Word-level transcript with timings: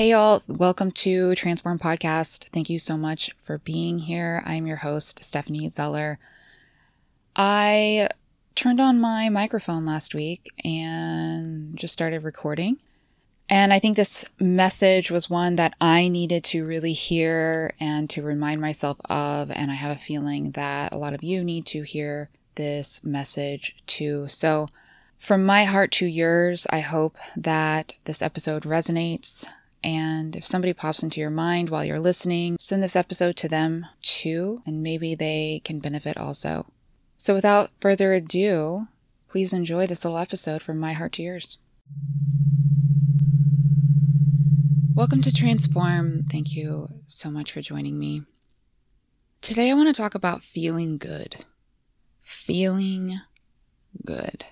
Hey, 0.00 0.12
y'all. 0.12 0.40
welcome 0.48 0.92
to 0.92 1.34
Transform 1.34 1.78
Podcast. 1.78 2.48
Thank 2.54 2.70
you 2.70 2.78
so 2.78 2.96
much 2.96 3.32
for 3.38 3.58
being 3.58 3.98
here. 3.98 4.42
I'm 4.46 4.66
your 4.66 4.78
host, 4.78 5.22
Stephanie 5.22 5.68
Zeller. 5.68 6.18
I 7.36 8.08
turned 8.54 8.80
on 8.80 8.98
my 8.98 9.28
microphone 9.28 9.84
last 9.84 10.14
week 10.14 10.54
and 10.64 11.76
just 11.76 11.92
started 11.92 12.24
recording. 12.24 12.78
And 13.50 13.74
I 13.74 13.78
think 13.78 13.94
this 13.94 14.24
message 14.40 15.10
was 15.10 15.28
one 15.28 15.56
that 15.56 15.74
I 15.82 16.08
needed 16.08 16.44
to 16.44 16.66
really 16.66 16.94
hear 16.94 17.74
and 17.78 18.08
to 18.08 18.22
remind 18.22 18.62
myself 18.62 18.96
of. 19.04 19.50
And 19.50 19.70
I 19.70 19.74
have 19.74 19.94
a 19.94 20.00
feeling 20.00 20.52
that 20.52 20.94
a 20.94 20.96
lot 20.96 21.12
of 21.12 21.22
you 21.22 21.44
need 21.44 21.66
to 21.66 21.82
hear 21.82 22.30
this 22.54 23.04
message 23.04 23.76
too. 23.86 24.28
So, 24.28 24.70
from 25.18 25.44
my 25.44 25.64
heart 25.64 25.92
to 25.92 26.06
yours, 26.06 26.66
I 26.70 26.80
hope 26.80 27.18
that 27.36 27.92
this 28.06 28.22
episode 28.22 28.62
resonates. 28.62 29.46
And 29.82 30.36
if 30.36 30.44
somebody 30.44 30.72
pops 30.72 31.02
into 31.02 31.20
your 31.20 31.30
mind 31.30 31.70
while 31.70 31.84
you're 31.84 32.00
listening, 32.00 32.56
send 32.60 32.82
this 32.82 32.96
episode 32.96 33.36
to 33.36 33.48
them 33.48 33.86
too, 34.02 34.60
and 34.66 34.82
maybe 34.82 35.14
they 35.14 35.62
can 35.64 35.78
benefit 35.78 36.16
also. 36.16 36.66
So 37.16 37.34
without 37.34 37.70
further 37.80 38.12
ado, 38.12 38.88
please 39.28 39.52
enjoy 39.52 39.86
this 39.86 40.04
little 40.04 40.18
episode 40.18 40.62
from 40.62 40.78
my 40.78 40.92
heart 40.92 41.12
to 41.12 41.22
yours. 41.22 41.58
Welcome 44.94 45.22
to 45.22 45.32
Transform. 45.32 46.24
Thank 46.24 46.54
you 46.54 46.88
so 47.06 47.30
much 47.30 47.52
for 47.52 47.62
joining 47.62 47.98
me. 47.98 48.22
Today 49.40 49.70
I 49.70 49.74
want 49.74 49.88
to 49.88 49.98
talk 49.98 50.14
about 50.14 50.42
feeling 50.42 50.98
good. 50.98 51.44
Feeling 52.20 53.20
good. 54.04 54.44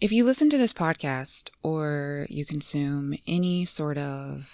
If 0.00 0.12
you 0.12 0.24
listen 0.24 0.48
to 0.48 0.56
this 0.56 0.72
podcast 0.72 1.50
or 1.62 2.26
you 2.30 2.46
consume 2.46 3.14
any 3.26 3.66
sort 3.66 3.98
of 3.98 4.46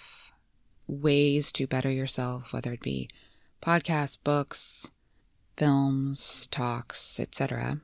ways 0.87 1.53
to 1.53 1.65
better 1.65 1.89
yourself, 1.89 2.51
whether 2.51 2.73
it 2.73 2.81
be 2.81 3.09
podcasts, 3.63 4.17
books, 4.21 4.91
films, 5.55 6.47
talks, 6.47 7.17
etc., 7.17 7.79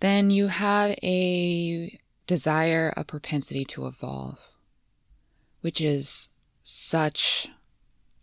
then 0.00 0.30
you 0.30 0.46
have 0.46 0.96
a 1.02 2.00
desire, 2.26 2.94
a 2.96 3.04
propensity 3.04 3.66
to 3.66 3.86
evolve, 3.86 4.52
which 5.60 5.78
is 5.78 6.30
such 6.62 7.48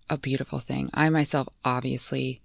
a 0.10 0.18
beautiful 0.18 0.58
thing. 0.58 0.90
I 0.92 1.10
myself 1.10 1.50
obviously 1.64 2.42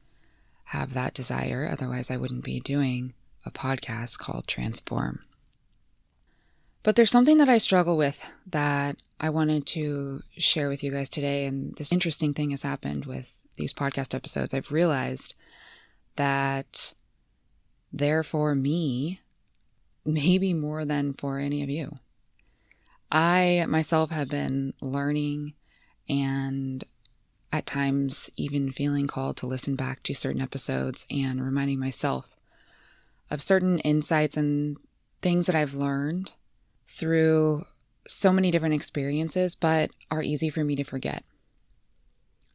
have 0.65 0.93
that 0.93 1.15
desire, 1.15 1.67
otherwise, 1.67 2.11
I 2.11 2.19
wouldn't 2.19 2.45
be 2.45 2.61
doing 2.61 3.15
a 3.47 3.51
podcast 3.51 4.19
called 4.19 4.47
Transform. 4.47 5.21
But 6.85 6.97
there's 6.97 7.11
something 7.11 7.39
that 7.39 7.49
I 7.49 7.59
struggle 7.59 7.97
with 7.97 8.31
that 8.47 8.99
I 9.19 9.31
wanted 9.31 9.67
to 9.69 10.23
share 10.37 10.69
with 10.69 10.85
you 10.85 10.93
guys 10.93 11.09
today. 11.09 11.47
And 11.47 11.75
this 11.77 11.93
interesting 11.93 12.35
thing 12.35 12.51
has 12.51 12.63
happened 12.63 13.07
with 13.07 13.39
these 13.57 13.73
podcast 13.73 14.15
episodes. 14.15 14.53
I've 14.53 14.71
realized 14.71 15.35
that 16.17 16.93
they're 17.91 18.23
for 18.23 18.55
me, 18.55 19.21
maybe 20.05 20.53
more 20.53 20.85
than 20.85 21.15
for 21.15 21.39
any 21.39 21.63
of 21.63 21.71
you. 21.71 21.99
I 23.11 23.65
myself 23.67 24.11
have 24.11 24.29
been 24.29 24.75
learning 24.83 25.55
and 26.07 26.85
at 27.51 27.65
times 27.65 28.31
even 28.37 28.71
feeling 28.71 29.07
called 29.07 29.39
to 29.39 29.47
listen 29.47 29.75
back 29.75 30.03
to 30.03 30.13
certain 30.13 30.43
episodes 30.43 31.07
and 31.11 31.43
reminding 31.43 31.81
myself 31.81 32.27
of 33.31 33.41
certain 33.41 33.79
insights 33.79 34.37
and 34.37 34.77
things 35.23 35.47
that 35.47 35.55
I've 35.55 35.73
learned 35.73 36.33
through 36.95 37.65
so 38.07 38.33
many 38.33 38.51
different 38.51 38.75
experiences, 38.75 39.55
but 39.57 39.91
are 40.11 40.23
easy 40.23 40.49
for 40.49 40.63
me 40.63 40.77
to 40.77 40.85
forget. 40.85 41.25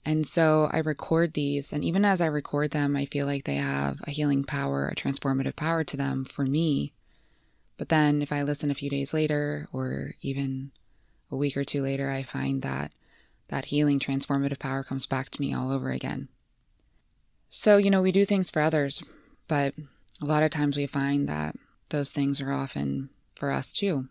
And 0.05 0.25
so 0.25 0.69
I 0.71 0.79
record 0.79 1.33
these, 1.33 1.73
and 1.73 1.83
even 1.83 2.05
as 2.05 2.21
I 2.21 2.27
record 2.27 2.71
them, 2.71 2.95
I 2.95 3.05
feel 3.05 3.25
like 3.25 3.43
they 3.43 3.55
have 3.55 3.99
a 4.07 4.11
healing 4.11 4.45
power, 4.45 4.87
a 4.87 4.95
transformative 4.95 5.55
power 5.55 5.83
to 5.83 5.97
them 5.97 6.23
for 6.23 6.45
me. 6.45 6.93
But 7.77 7.89
then 7.89 8.21
if 8.21 8.31
I 8.31 8.43
listen 8.43 8.71
a 8.71 8.75
few 8.75 8.89
days 8.89 9.13
later, 9.13 9.67
or 9.73 10.13
even 10.21 10.71
a 11.29 11.35
week 11.35 11.57
or 11.57 11.65
two 11.65 11.81
later, 11.81 12.09
I 12.09 12.23
find 12.23 12.61
that 12.61 12.91
that 13.49 13.65
healing, 13.65 13.99
transformative 13.99 14.59
power 14.59 14.83
comes 14.83 15.05
back 15.05 15.29
to 15.31 15.41
me 15.41 15.53
all 15.53 15.71
over 15.71 15.91
again. 15.91 16.29
So, 17.49 17.77
you 17.77 17.89
know, 17.89 18.01
we 18.01 18.11
do 18.11 18.25
things 18.25 18.49
for 18.49 18.61
others, 18.61 19.03
but 19.47 19.73
a 20.21 20.25
lot 20.25 20.43
of 20.43 20.51
times 20.51 20.77
we 20.77 20.85
find 20.85 21.27
that 21.27 21.55
those 21.89 22.11
things 22.11 22.39
are 22.39 22.51
often 22.51 23.09
for 23.35 23.51
us 23.51 23.73
too. 23.73 24.07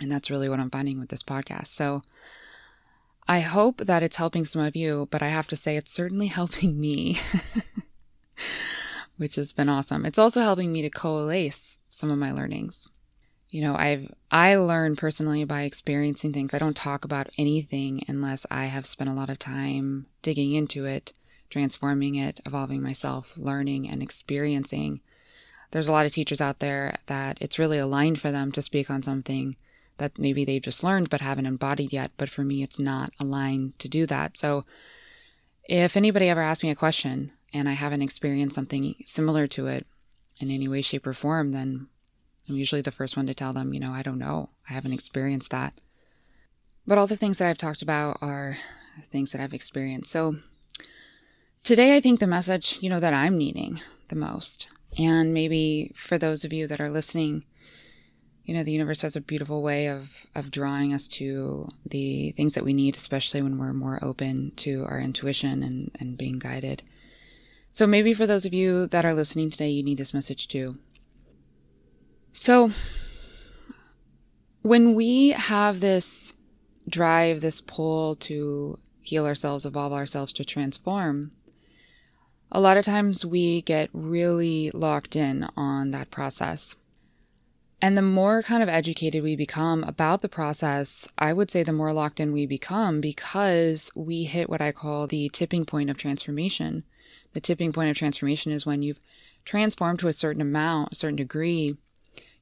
And 0.00 0.10
that's 0.10 0.30
really 0.30 0.48
what 0.48 0.60
I'm 0.60 0.70
finding 0.70 0.98
with 0.98 1.08
this 1.08 1.22
podcast. 1.22 1.68
So 1.68 2.02
I 3.26 3.40
hope 3.40 3.78
that 3.78 4.02
it's 4.02 4.16
helping 4.16 4.46
some 4.46 4.62
of 4.62 4.74
you, 4.74 5.06
but 5.10 5.22
I 5.22 5.28
have 5.28 5.46
to 5.48 5.56
say 5.56 5.76
it's 5.76 5.92
certainly 5.92 6.26
helping 6.28 6.80
me, 6.80 7.18
which 9.18 9.36
has 9.36 9.52
been 9.52 9.68
awesome. 9.68 10.06
It's 10.06 10.18
also 10.18 10.40
helping 10.40 10.72
me 10.72 10.82
to 10.82 10.90
coalesce 10.90 11.78
some 11.90 12.10
of 12.10 12.18
my 12.18 12.32
learnings. 12.32 12.88
You 13.50 13.62
know, 13.62 13.76
I've 13.76 14.12
I 14.30 14.56
learn 14.56 14.94
personally 14.94 15.44
by 15.44 15.62
experiencing 15.62 16.32
things. 16.32 16.52
I 16.52 16.58
don't 16.58 16.76
talk 16.76 17.04
about 17.04 17.30
anything 17.38 18.02
unless 18.06 18.44
I 18.50 18.66
have 18.66 18.84
spent 18.84 19.08
a 19.08 19.14
lot 19.14 19.30
of 19.30 19.38
time 19.38 20.06
digging 20.20 20.52
into 20.52 20.84
it, 20.84 21.12
transforming 21.48 22.14
it, 22.14 22.40
evolving 22.44 22.82
myself, 22.82 23.36
learning 23.38 23.88
and 23.88 24.02
experiencing. 24.02 25.00
There's 25.70 25.88
a 25.88 25.92
lot 25.92 26.06
of 26.06 26.12
teachers 26.12 26.42
out 26.42 26.60
there 26.60 26.96
that 27.06 27.38
it's 27.40 27.58
really 27.58 27.78
aligned 27.78 28.20
for 28.20 28.30
them 28.30 28.52
to 28.52 28.62
speak 28.62 28.90
on 28.90 29.02
something 29.02 29.56
that 29.98 30.18
maybe 30.18 30.44
they've 30.44 30.62
just 30.62 30.82
learned 30.82 31.10
but 31.10 31.20
haven't 31.20 31.46
embodied 31.46 31.92
yet. 31.92 32.10
But 32.16 32.30
for 32.30 32.42
me, 32.42 32.62
it's 32.62 32.78
not 32.78 33.12
aligned 33.20 33.78
to 33.80 33.88
do 33.88 34.06
that. 34.06 34.36
So 34.36 34.64
if 35.64 35.96
anybody 35.96 36.28
ever 36.28 36.40
asks 36.40 36.64
me 36.64 36.70
a 36.70 36.76
question 36.76 37.32
and 37.52 37.68
I 37.68 37.72
haven't 37.72 38.02
experienced 38.02 38.54
something 38.54 38.94
similar 39.04 39.46
to 39.48 39.66
it 39.66 39.86
in 40.38 40.50
any 40.50 40.68
way, 40.68 40.82
shape, 40.82 41.06
or 41.06 41.12
form, 41.12 41.52
then 41.52 41.88
I'm 42.48 42.56
usually 42.56 42.80
the 42.80 42.90
first 42.90 43.16
one 43.16 43.26
to 43.26 43.34
tell 43.34 43.52
them, 43.52 43.74
you 43.74 43.80
know, 43.80 43.92
I 43.92 44.02
don't 44.02 44.18
know. 44.18 44.50
I 44.68 44.72
haven't 44.72 44.92
experienced 44.92 45.50
that. 45.50 45.74
But 46.86 46.96
all 46.96 47.06
the 47.06 47.16
things 47.16 47.38
that 47.38 47.48
I've 47.48 47.58
talked 47.58 47.82
about 47.82 48.18
are 48.22 48.56
things 49.10 49.32
that 49.32 49.40
I've 49.40 49.52
experienced. 49.52 50.10
So 50.10 50.36
today, 51.62 51.96
I 51.96 52.00
think 52.00 52.20
the 52.20 52.26
message, 52.26 52.78
you 52.80 52.88
know, 52.88 53.00
that 53.00 53.12
I'm 53.12 53.36
needing 53.36 53.80
the 54.08 54.16
most, 54.16 54.68
and 54.98 55.34
maybe 55.34 55.92
for 55.94 56.16
those 56.16 56.44
of 56.44 56.52
you 56.52 56.66
that 56.66 56.80
are 56.80 56.90
listening, 56.90 57.44
you 58.48 58.54
know 58.54 58.64
the 58.64 58.72
universe 58.72 59.02
has 59.02 59.14
a 59.14 59.20
beautiful 59.20 59.60
way 59.60 59.88
of 59.88 60.26
of 60.34 60.50
drawing 60.50 60.94
us 60.94 61.06
to 61.06 61.68
the 61.84 62.32
things 62.32 62.54
that 62.54 62.64
we 62.64 62.72
need 62.72 62.96
especially 62.96 63.42
when 63.42 63.58
we're 63.58 63.74
more 63.74 63.98
open 64.00 64.52
to 64.56 64.86
our 64.88 64.98
intuition 64.98 65.62
and 65.62 65.90
and 66.00 66.16
being 66.16 66.38
guided. 66.38 66.82
So 67.68 67.86
maybe 67.86 68.14
for 68.14 68.26
those 68.26 68.46
of 68.46 68.54
you 68.54 68.86
that 68.86 69.04
are 69.04 69.12
listening 69.12 69.50
today 69.50 69.68
you 69.68 69.82
need 69.82 69.98
this 69.98 70.14
message 70.14 70.48
too. 70.48 70.78
So 72.32 72.70
when 74.62 74.94
we 74.94 75.28
have 75.30 75.80
this 75.80 76.32
drive 76.88 77.42
this 77.42 77.60
pull 77.60 78.16
to 78.16 78.78
heal 79.02 79.26
ourselves 79.26 79.66
evolve 79.66 79.92
ourselves 79.92 80.32
to 80.32 80.44
transform 80.44 81.30
a 82.50 82.62
lot 82.62 82.78
of 82.78 82.84
times 82.86 83.26
we 83.26 83.60
get 83.60 83.90
really 83.92 84.70
locked 84.72 85.14
in 85.16 85.46
on 85.54 85.90
that 85.90 86.10
process 86.10 86.76
and 87.80 87.96
the 87.96 88.02
more 88.02 88.42
kind 88.42 88.62
of 88.62 88.68
educated 88.68 89.22
we 89.22 89.36
become 89.36 89.84
about 89.84 90.20
the 90.20 90.28
process, 90.28 91.08
I 91.16 91.32
would 91.32 91.50
say 91.50 91.62
the 91.62 91.72
more 91.72 91.92
locked 91.92 92.18
in 92.18 92.32
we 92.32 92.44
become 92.44 93.00
because 93.00 93.90
we 93.94 94.24
hit 94.24 94.50
what 94.50 94.60
I 94.60 94.72
call 94.72 95.06
the 95.06 95.28
tipping 95.28 95.64
point 95.64 95.88
of 95.88 95.96
transformation. 95.96 96.82
The 97.34 97.40
tipping 97.40 97.72
point 97.72 97.90
of 97.90 97.96
transformation 97.96 98.50
is 98.50 98.66
when 98.66 98.82
you've 98.82 99.00
transformed 99.44 100.00
to 100.00 100.08
a 100.08 100.12
certain 100.12 100.42
amount, 100.42 100.92
a 100.92 100.96
certain 100.96 101.16
degree, 101.16 101.76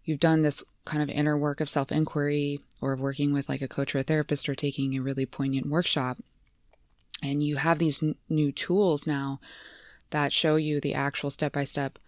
you've 0.04 0.20
done 0.20 0.40
this 0.40 0.64
kind 0.86 1.02
of 1.02 1.10
inner 1.10 1.36
work 1.36 1.60
of 1.60 1.68
self 1.68 1.92
inquiry 1.92 2.60
or 2.80 2.92
of 2.92 3.00
working 3.00 3.34
with 3.34 3.48
like 3.48 3.60
a 3.60 3.68
coach 3.68 3.94
or 3.94 3.98
a 3.98 4.02
therapist 4.02 4.48
or 4.48 4.54
taking 4.54 4.94
a 4.94 5.02
really 5.02 5.26
poignant 5.26 5.66
workshop. 5.66 6.18
And 7.22 7.42
you 7.42 7.56
have 7.56 7.78
these 7.78 8.02
n- 8.02 8.14
new 8.30 8.52
tools 8.52 9.06
now 9.06 9.40
that 10.10 10.32
show 10.32 10.56
you 10.56 10.80
the 10.80 10.94
actual 10.94 11.30
step 11.30 11.52
by 11.52 11.64
step 11.64 11.98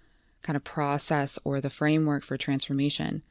kind 0.43 0.57
of 0.57 0.65
process 0.65 1.39
or 1.45 1.61
the 1.61 1.71
framework 1.71 2.25
for 2.25 2.37
transformation. 2.37 3.23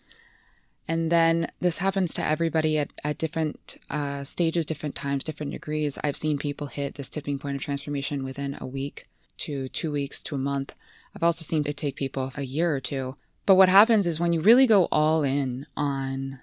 And 0.87 1.11
then 1.11 1.51
this 1.59 1.79
happens 1.79 2.13
to 2.13 2.25
everybody 2.25 2.77
at, 2.77 2.91
at 3.03 3.17
different 3.17 3.77
uh, 3.89 4.23
stages, 4.23 4.65
different 4.65 4.95
times, 4.95 5.23
different 5.23 5.51
degrees. 5.51 5.97
I've 6.03 6.15
seen 6.15 6.37
people 6.37 6.67
hit 6.67 6.95
this 6.95 7.09
tipping 7.09 7.39
point 7.39 7.55
of 7.55 7.61
transformation 7.61 8.23
within 8.23 8.57
a 8.61 8.65
week 8.65 9.07
to 9.39 9.67
two 9.69 9.91
weeks 9.91 10.23
to 10.23 10.35
a 10.35 10.39
month. 10.39 10.75
I've 11.15 11.23
also 11.23 11.43
seen 11.43 11.63
it 11.65 11.75
take 11.75 11.95
people 11.95 12.31
a 12.37 12.43
year 12.43 12.73
or 12.73 12.79
two. 12.79 13.17
But 13.45 13.55
what 13.55 13.69
happens 13.69 14.07
is 14.07 14.19
when 14.19 14.33
you 14.33 14.41
really 14.41 14.67
go 14.67 14.87
all 14.91 15.23
in 15.23 15.65
on 15.75 16.39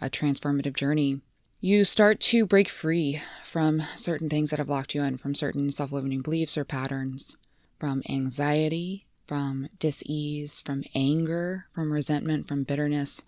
a 0.00 0.10
transformative 0.10 0.76
journey, 0.76 1.20
you 1.60 1.84
start 1.84 2.20
to 2.20 2.46
break 2.46 2.68
free 2.68 3.22
from 3.44 3.82
certain 3.96 4.28
things 4.28 4.50
that 4.50 4.58
have 4.58 4.68
locked 4.68 4.94
you 4.94 5.02
in, 5.02 5.16
from 5.16 5.34
certain 5.34 5.70
self 5.70 5.90
limiting 5.90 6.20
beliefs 6.20 6.58
or 6.58 6.64
patterns, 6.64 7.36
from 7.78 8.02
anxiety, 8.08 9.05
from 9.26 9.68
dis-ease, 9.78 10.60
from 10.60 10.84
anger, 10.94 11.66
from 11.74 11.92
resentment, 11.92 12.48
from 12.48 12.64
bitterness, 12.64 13.22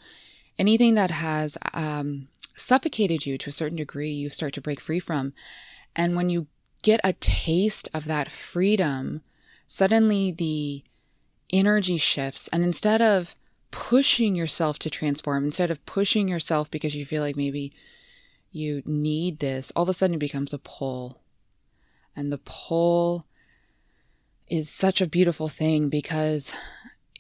anything 0.59 0.95
that 0.95 1.11
has 1.11 1.59
um, 1.73 2.29
suffocated 2.55 3.27
you 3.27 3.39
to 3.39 3.51
a 3.51 3.53
certain 3.53 3.77
degree, 3.77 4.11
you 4.11 4.31
start 4.31 4.53
to 4.55 4.61
break 4.61 4.81
free 4.81 5.01
from. 5.01 5.33
And 5.95 6.17
when 6.17 6.31
you 6.31 6.47
get 6.83 7.01
a 7.03 7.15
taste 7.15 7.89
of 7.93 8.05
that 8.07 8.31
freedom, 8.31 9.23
suddenly 9.67 10.31
the 10.31 10.85
energy 11.53 11.97
shifts. 11.97 12.49
And 12.49 12.63
instead 12.63 13.03
of 13.03 13.35
pushing 13.71 14.35
yourself 14.35 14.79
to 14.81 14.91
transform, 14.91 15.45
instead 15.45 15.71
of 15.71 15.85
pushing 15.87 16.29
yourself 16.29 16.71
because 16.71 16.95
you 16.95 17.05
feel 17.05 17.23
like 17.23 17.37
maybe 17.37 17.73
you 18.51 18.83
need 18.87 19.41
this, 19.41 19.73
all 19.75 19.83
of 19.85 19.89
a 19.89 19.93
sudden 19.93 20.15
it 20.15 20.21
becomes 20.21 20.53
a 20.53 20.59
pull. 20.59 21.21
And 22.17 22.33
the 22.33 22.39
pull 22.39 23.27
is 24.49 24.71
such 24.71 25.01
a 25.01 25.07
beautiful 25.07 25.49
thing 25.49 25.89
because 25.89 26.53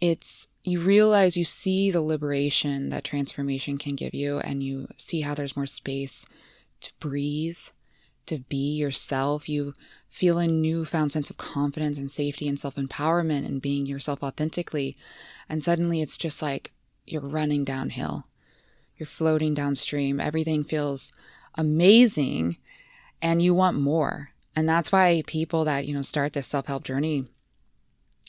it's 0.01 0.49
you 0.63 0.81
realize 0.81 1.37
you 1.37 1.45
see 1.45 1.91
the 1.91 2.01
liberation 2.01 2.89
that 2.91 3.05
transformation 3.05 3.79
can 3.79 3.95
give 3.95 4.15
you 4.15 4.39
and 4.39 4.63
you 4.63 4.87
see 4.97 5.23
how 5.23 5.35
there's 5.35 5.57
more 5.57 5.67
space 5.67 6.27
to 6.81 6.93
breathe 7.01 7.59
to 8.27 8.39
be 8.39 8.77
yourself. 8.77 9.49
You 9.49 9.75
feel 10.09 10.39
a 10.39 10.47
newfound 10.47 11.13
sense 11.13 11.31
of 11.31 11.37
confidence 11.37 11.99
and 11.99 12.11
safety 12.11 12.47
and 12.49 12.59
self-empowerment 12.59 13.45
and 13.45 13.61
being 13.61 13.87
yourself 13.87 14.23
authentically. 14.23 14.97
And 15.49 15.65
suddenly 15.65 16.01
it's 16.01 16.17
just 16.17 16.41
like 16.41 16.73
you're 17.07 17.21
running 17.21 17.65
downhill. 17.65 18.27
You're 18.97 19.07
floating 19.07 19.55
downstream. 19.55 20.21
Everything 20.21 20.63
feels 20.63 21.13
amazing 21.55 22.59
and 23.21 23.43
you 23.43 23.55
want 23.55 23.79
more 23.79 24.31
and 24.59 24.69
that's 24.69 24.91
why 24.91 25.23
people 25.27 25.65
that 25.65 25.87
you 25.87 25.95
know 25.95 26.03
start 26.03 26.33
this 26.33 26.47
self-help 26.47 26.83
journey 26.83 27.27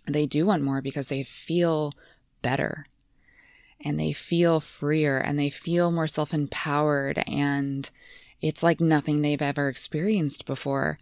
they 0.06 0.26
do 0.26 0.46
want 0.46 0.64
more 0.64 0.82
because 0.82 1.08
they 1.08 1.24
feel 1.24 1.94
better 2.42 2.88
and 3.82 4.00
they 4.00 4.12
feel 4.12 4.60
freer 4.60 5.18
and 5.18 5.40
they 5.40 5.50
feel 5.50 5.92
more 5.92 6.08
self 6.08 6.34
empowered 6.34 7.24
and 7.28 7.90
it's 8.42 8.64
like 8.64 8.80
nothing 8.80 9.22
they've 9.22 9.42
ever 9.42 9.68
experienced 9.68 10.46
before. 10.46 10.98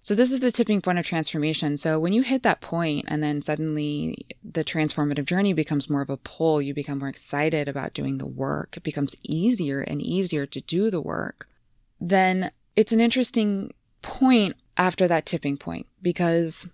So, 0.00 0.14
this 0.14 0.32
is 0.32 0.40
the 0.40 0.52
tipping 0.52 0.82
point 0.82 0.98
of 0.98 1.06
transformation. 1.06 1.78
So, 1.78 1.98
when 1.98 2.12
you 2.12 2.22
hit 2.22 2.42
that 2.42 2.60
point 2.60 3.06
and 3.08 3.22
then 3.22 3.40
suddenly 3.40 4.26
the 4.42 4.64
transformative 4.64 5.24
journey 5.24 5.54
becomes 5.54 5.88
more 5.88 6.02
of 6.02 6.10
a 6.10 6.18
pull, 6.18 6.60
you 6.60 6.74
become 6.74 6.98
more 6.98 7.08
excited 7.08 7.68
about 7.68 7.94
doing 7.94 8.18
the 8.18 8.26
work, 8.26 8.76
it 8.76 8.82
becomes 8.82 9.16
easier 9.22 9.80
and 9.80 10.02
easier 10.02 10.44
to 10.44 10.60
do 10.60 10.90
the 10.90 11.00
work, 11.00 11.48
then 11.98 12.50
it's 12.76 12.92
an 12.92 13.00
interesting 13.00 13.72
point 14.02 14.56
after 14.76 15.06
that 15.08 15.26
tipping 15.26 15.56
point 15.56 15.86
because 16.02 16.68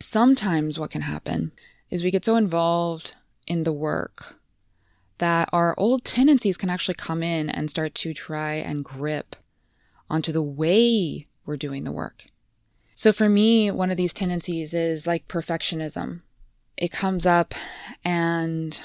sometimes 0.00 0.78
what 0.78 0.90
can 0.90 1.02
happen 1.02 1.52
is 1.90 2.02
we 2.02 2.10
get 2.10 2.24
so 2.24 2.36
involved 2.36 3.14
in 3.46 3.64
the 3.64 3.72
work 3.72 4.36
that 5.18 5.48
our 5.52 5.74
old 5.76 6.04
tendencies 6.04 6.56
can 6.56 6.70
actually 6.70 6.94
come 6.94 7.22
in 7.22 7.50
and 7.50 7.70
start 7.70 7.94
to 7.94 8.14
try 8.14 8.54
and 8.54 8.84
grip 8.84 9.36
onto 10.08 10.32
the 10.32 10.42
way 10.42 11.26
we're 11.44 11.56
doing 11.56 11.84
the 11.84 11.92
work. 11.92 12.26
So 12.94 13.12
for 13.12 13.28
me, 13.28 13.70
one 13.70 13.90
of 13.90 13.96
these 13.96 14.12
tendencies 14.12 14.74
is 14.74 15.06
like 15.06 15.28
perfectionism. 15.28 16.22
It 16.76 16.92
comes 16.92 17.26
up 17.26 17.54
and 18.04 18.80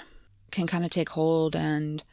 can 0.51 0.67
kind 0.67 0.85
of 0.85 0.91
take 0.91 1.09
hold. 1.09 1.56
And 1.56 2.03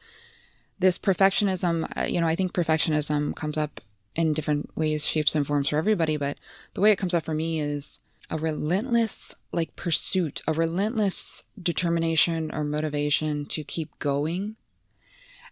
this 0.78 0.98
perfectionism, 0.98 1.90
uh, 1.96 2.02
you 2.02 2.20
know, 2.20 2.26
I 2.26 2.36
think 2.36 2.52
perfectionism 2.52 3.34
comes 3.36 3.56
up 3.58 3.80
in 4.14 4.32
different 4.32 4.76
ways, 4.76 5.06
shapes, 5.06 5.34
and 5.34 5.46
forms 5.46 5.68
for 5.68 5.76
everybody. 5.76 6.16
But 6.16 6.38
the 6.74 6.80
way 6.80 6.92
it 6.92 6.96
comes 6.96 7.14
up 7.14 7.22
for 7.22 7.34
me 7.34 7.60
is 7.60 8.00
a 8.28 8.38
relentless 8.38 9.34
like 9.52 9.76
pursuit, 9.76 10.42
a 10.46 10.52
relentless 10.52 11.44
determination 11.60 12.50
or 12.52 12.64
motivation 12.64 13.44
to 13.46 13.64
keep 13.64 13.98
going. 13.98 14.56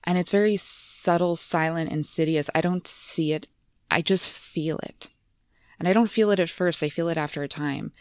And 0.04 0.16
it's 0.16 0.30
very 0.30 0.56
subtle, 0.56 1.36
silent, 1.36 1.90
insidious. 1.90 2.48
I 2.54 2.60
don't 2.60 2.86
see 2.86 3.32
it. 3.32 3.48
I 3.90 4.00
just 4.00 4.28
feel 4.28 4.78
it. 4.78 5.08
And 5.78 5.88
I 5.88 5.92
don't 5.92 6.10
feel 6.10 6.30
it 6.30 6.40
at 6.40 6.50
first. 6.50 6.82
I 6.82 6.88
feel 6.88 7.08
it 7.08 7.18
after 7.18 7.42
a 7.42 7.48
time. 7.48 7.92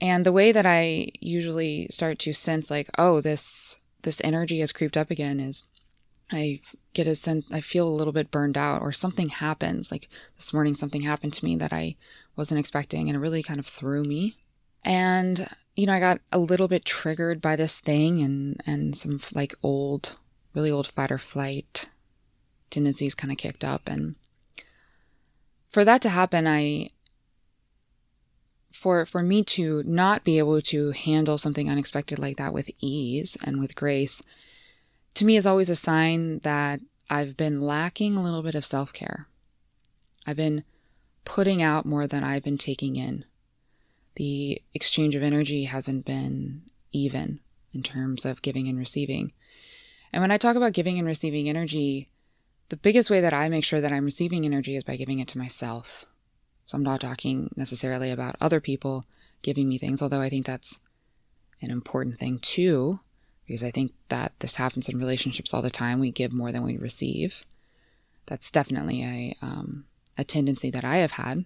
And 0.00 0.26
the 0.26 0.32
way 0.32 0.52
that 0.52 0.66
I 0.66 1.08
usually 1.20 1.88
start 1.90 2.18
to 2.20 2.32
sense 2.32 2.70
like, 2.70 2.90
oh, 2.98 3.20
this 3.20 3.80
this 4.02 4.20
energy 4.22 4.60
has 4.60 4.70
creeped 4.72 4.96
up 4.96 5.10
again 5.10 5.40
is 5.40 5.62
I 6.30 6.60
get 6.92 7.06
a 7.06 7.14
sense 7.14 7.46
I 7.52 7.60
feel 7.60 7.88
a 7.88 7.90
little 7.90 8.12
bit 8.12 8.30
burned 8.30 8.56
out 8.56 8.82
or 8.82 8.92
something 8.92 9.28
happens. 9.28 9.90
Like 9.90 10.08
this 10.36 10.52
morning 10.52 10.74
something 10.74 11.02
happened 11.02 11.32
to 11.34 11.44
me 11.44 11.56
that 11.56 11.72
I 11.72 11.96
wasn't 12.34 12.60
expecting 12.60 13.08
and 13.08 13.16
it 13.16 13.20
really 13.20 13.42
kind 13.42 13.60
of 13.60 13.66
threw 13.66 14.02
me. 14.02 14.36
And 14.84 15.46
you 15.74 15.86
know, 15.86 15.92
I 15.92 16.00
got 16.00 16.20
a 16.32 16.38
little 16.38 16.68
bit 16.68 16.84
triggered 16.84 17.40
by 17.40 17.56
this 17.56 17.80
thing 17.80 18.20
and 18.20 18.60
and 18.66 18.96
some 18.96 19.20
like 19.34 19.54
old, 19.62 20.16
really 20.54 20.70
old 20.70 20.88
fight 20.88 21.12
or 21.12 21.18
flight 21.18 21.88
tendencies 22.70 23.14
kind 23.14 23.30
of 23.30 23.38
kicked 23.38 23.64
up 23.64 23.82
and 23.86 24.16
for 25.76 25.84
that 25.84 26.00
to 26.00 26.08
happen, 26.08 26.46
I 26.46 26.88
for 28.72 29.04
for 29.04 29.22
me 29.22 29.44
to 29.44 29.82
not 29.84 30.24
be 30.24 30.38
able 30.38 30.62
to 30.62 30.92
handle 30.92 31.36
something 31.36 31.68
unexpected 31.68 32.18
like 32.18 32.38
that 32.38 32.54
with 32.54 32.70
ease 32.80 33.36
and 33.44 33.60
with 33.60 33.76
grace 33.76 34.22
to 35.16 35.24
me 35.24 35.36
is 35.36 35.46
always 35.46 35.70
a 35.70 35.76
sign 35.76 36.40
that 36.40 36.80
I've 37.08 37.36
been 37.36 37.60
lacking 37.60 38.14
a 38.14 38.22
little 38.22 38.42
bit 38.42 38.54
of 38.54 38.66
self-care. 38.66 39.28
I've 40.26 40.36
been 40.36 40.62
putting 41.24 41.62
out 41.62 41.86
more 41.86 42.06
than 42.06 42.22
I've 42.22 42.42
been 42.42 42.58
taking 42.58 42.96
in. 42.96 43.24
The 44.16 44.60
exchange 44.74 45.14
of 45.14 45.22
energy 45.22 45.64
hasn't 45.64 46.04
been 46.04 46.62
even 46.92 47.40
in 47.72 47.82
terms 47.82 48.24
of 48.26 48.42
giving 48.42 48.68
and 48.68 48.78
receiving. 48.78 49.32
And 50.12 50.20
when 50.20 50.30
I 50.30 50.38
talk 50.38 50.54
about 50.54 50.72
giving 50.72 50.98
and 50.98 51.06
receiving 51.06 51.48
energy, 51.48 52.10
the 52.68 52.76
biggest 52.76 53.08
way 53.08 53.20
that 53.22 53.34
I 53.34 53.48
make 53.48 53.64
sure 53.64 53.80
that 53.80 53.92
I'm 53.92 54.04
receiving 54.04 54.44
energy 54.44 54.76
is 54.76 54.84
by 54.84 54.96
giving 54.96 55.18
it 55.18 55.28
to 55.28 55.38
myself. 55.38 56.04
So 56.66 56.76
I'm 56.76 56.82
not 56.82 57.00
talking 57.00 57.50
necessarily 57.56 58.10
about 58.10 58.36
other 58.40 58.60
people 58.60 59.04
giving 59.40 59.68
me 59.68 59.78
things, 59.78 60.02
although 60.02 60.20
I 60.20 60.28
think 60.28 60.44
that's 60.44 60.78
an 61.62 61.70
important 61.70 62.18
thing 62.18 62.38
too, 62.40 63.00
because 63.46 63.62
I 63.62 63.70
think 63.70 63.92
that 64.08 64.32
this 64.40 64.56
happens 64.56 64.88
in 64.88 64.98
relationships 64.98 65.54
all 65.54 65.62
the 65.62 65.70
time. 65.70 66.00
We 66.00 66.10
give 66.10 66.32
more 66.32 66.52
than 66.52 66.64
we 66.64 66.76
receive. 66.76 67.44
That's 68.26 68.50
definitely 68.50 69.02
a 69.04 69.36
um, 69.44 69.84
a 70.18 70.24
tendency 70.24 70.70
that 70.70 70.84
I 70.84 70.96
have 70.96 71.12
had. 71.12 71.44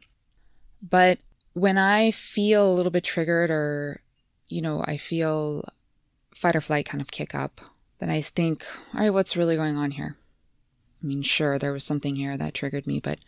But 0.83 1.19
when 1.53 1.77
I 1.77 2.11
feel 2.11 2.71
a 2.71 2.75
little 2.75 2.91
bit 2.91 3.05
triggered 3.05 3.51
or, 3.51 4.01
you 4.49 4.63
know, 4.63 4.83
I 4.87 4.97
feel 4.97 5.65
fight 6.35 6.57
or 6.57 6.61
flight 6.61 6.87
kind 6.87 7.03
of 7.03 7.11
kick 7.11 7.35
up, 7.35 7.61
then 7.99 8.09
I 8.09 8.23
think, 8.23 8.65
all 8.95 9.01
right, 9.01 9.11
what's 9.11 9.37
really 9.37 9.57
going 9.57 9.77
on 9.77 9.91
here? 9.91 10.17
I 11.03 11.07
mean, 11.07 11.23
sure, 11.23 11.59
there 11.59 11.73
was 11.73 11.85
something 11.85 12.17
here 12.17 12.37
that 12.37 12.55
triggered 12.55 12.87
me, 12.87 13.01
but 13.01 13.19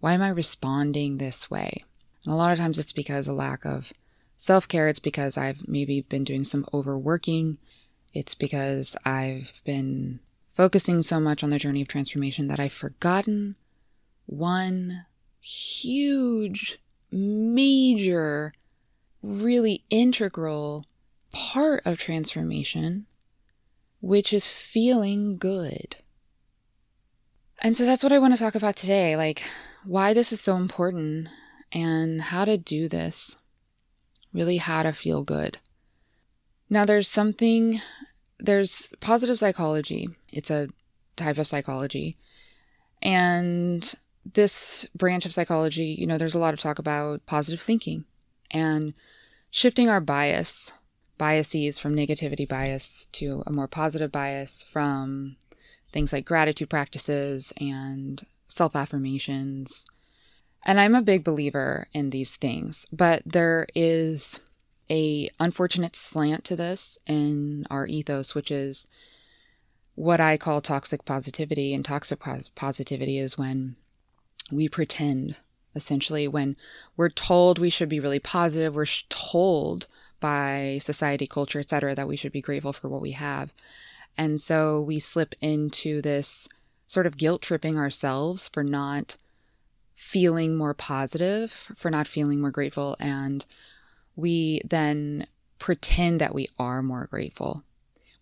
why 0.00 0.14
am 0.14 0.22
I 0.22 0.28
responding 0.28 1.18
this 1.18 1.50
way? 1.50 1.84
And 2.24 2.32
a 2.32 2.36
lot 2.36 2.52
of 2.52 2.58
times 2.58 2.78
it's 2.78 2.92
because 2.92 3.28
a 3.28 3.32
lack 3.32 3.64
of 3.64 3.92
self 4.36 4.66
care. 4.68 4.88
It's 4.88 4.98
because 4.98 5.36
I've 5.36 5.68
maybe 5.68 6.00
been 6.02 6.24
doing 6.24 6.44
some 6.44 6.66
overworking. 6.72 7.58
It's 8.16 8.34
because 8.34 8.96
I've 9.04 9.60
been 9.66 10.20
focusing 10.54 11.02
so 11.02 11.20
much 11.20 11.44
on 11.44 11.50
the 11.50 11.58
journey 11.58 11.82
of 11.82 11.88
transformation 11.88 12.48
that 12.48 12.58
I've 12.58 12.72
forgotten 12.72 13.56
one 14.24 15.04
huge, 15.38 16.78
major, 17.12 18.54
really 19.22 19.84
integral 19.90 20.86
part 21.30 21.82
of 21.84 21.98
transformation, 21.98 23.04
which 24.00 24.32
is 24.32 24.46
feeling 24.46 25.36
good. 25.36 25.96
And 27.60 27.76
so 27.76 27.84
that's 27.84 28.02
what 28.02 28.12
I 28.12 28.18
want 28.18 28.32
to 28.32 28.42
talk 28.42 28.54
about 28.54 28.76
today 28.76 29.14
like 29.14 29.42
why 29.84 30.14
this 30.14 30.32
is 30.32 30.40
so 30.40 30.56
important 30.56 31.28
and 31.70 32.22
how 32.22 32.46
to 32.46 32.56
do 32.56 32.88
this, 32.88 33.36
really, 34.32 34.56
how 34.56 34.84
to 34.84 34.94
feel 34.94 35.22
good. 35.22 35.58
Now, 36.68 36.84
there's 36.84 37.08
something, 37.08 37.80
there's 38.38 38.88
positive 39.00 39.38
psychology, 39.38 40.08
it's 40.32 40.50
a 40.50 40.68
type 41.16 41.38
of 41.38 41.46
psychology. 41.46 42.16
And 43.02 43.94
this 44.34 44.88
branch 44.94 45.24
of 45.24 45.32
psychology, 45.32 45.96
you 45.98 46.06
know, 46.06 46.18
there's 46.18 46.34
a 46.34 46.40
lot 46.40 46.54
of 46.54 46.60
talk 46.60 46.78
about 46.78 47.24
positive 47.26 47.60
thinking 47.60 48.04
and 48.50 48.94
shifting 49.50 49.88
our 49.88 50.00
bias, 50.00 50.72
biases 51.18 51.78
from 51.78 51.96
negativity 51.96 52.48
bias 52.48 53.06
to 53.12 53.42
a 53.46 53.52
more 53.52 53.68
positive 53.68 54.10
bias, 54.10 54.64
from 54.64 55.36
things 55.92 56.12
like 56.12 56.24
gratitude 56.24 56.68
practices 56.68 57.52
and 57.60 58.26
self 58.46 58.74
affirmations. 58.74 59.86
And 60.64 60.80
I'm 60.80 60.94
a 60.94 61.02
big 61.02 61.22
believer 61.22 61.86
in 61.92 62.10
these 62.10 62.36
things, 62.36 62.86
but 62.92 63.22
there 63.24 63.68
is 63.74 64.40
a 64.90 65.30
unfortunate 65.40 65.96
slant 65.96 66.44
to 66.44 66.56
this 66.56 66.98
in 67.06 67.66
our 67.70 67.86
ethos, 67.86 68.34
which 68.34 68.50
is 68.50 68.86
what 69.94 70.20
I 70.20 70.36
call 70.36 70.60
toxic 70.60 71.04
positivity. 71.04 71.74
And 71.74 71.84
toxic 71.84 72.20
positivity 72.54 73.18
is 73.18 73.38
when 73.38 73.76
we 74.50 74.68
pretend 74.68 75.36
essentially 75.74 76.26
when 76.26 76.56
we're 76.96 77.10
told 77.10 77.58
we 77.58 77.68
should 77.68 77.88
be 77.88 78.00
really 78.00 78.20
positive 78.20 78.74
we're 78.74 78.86
told 79.10 79.86
by 80.20 80.78
society 80.80 81.26
culture 81.26 81.60
etc 81.60 81.94
that 81.94 82.08
we 82.08 82.16
should 82.16 82.32
be 82.32 82.40
grateful 82.40 82.72
for 82.72 82.88
what 82.88 83.02
we 83.02 83.10
have 83.10 83.52
and 84.16 84.40
so 84.40 84.80
we 84.80 84.98
slip 84.98 85.34
into 85.40 86.00
this 86.00 86.48
sort 86.86 87.06
of 87.06 87.16
guilt 87.16 87.42
tripping 87.42 87.76
ourselves 87.76 88.48
for 88.48 88.62
not 88.62 89.16
feeling 89.94 90.56
more 90.56 90.74
positive, 90.74 91.50
for 91.74 91.90
not 91.90 92.06
feeling 92.06 92.40
more 92.40 92.50
grateful. 92.50 92.96
And 93.00 93.44
we 94.16 94.62
then 94.64 95.26
pretend 95.58 96.20
that 96.20 96.34
we 96.34 96.48
are 96.58 96.82
more 96.82 97.06
grateful. 97.06 97.62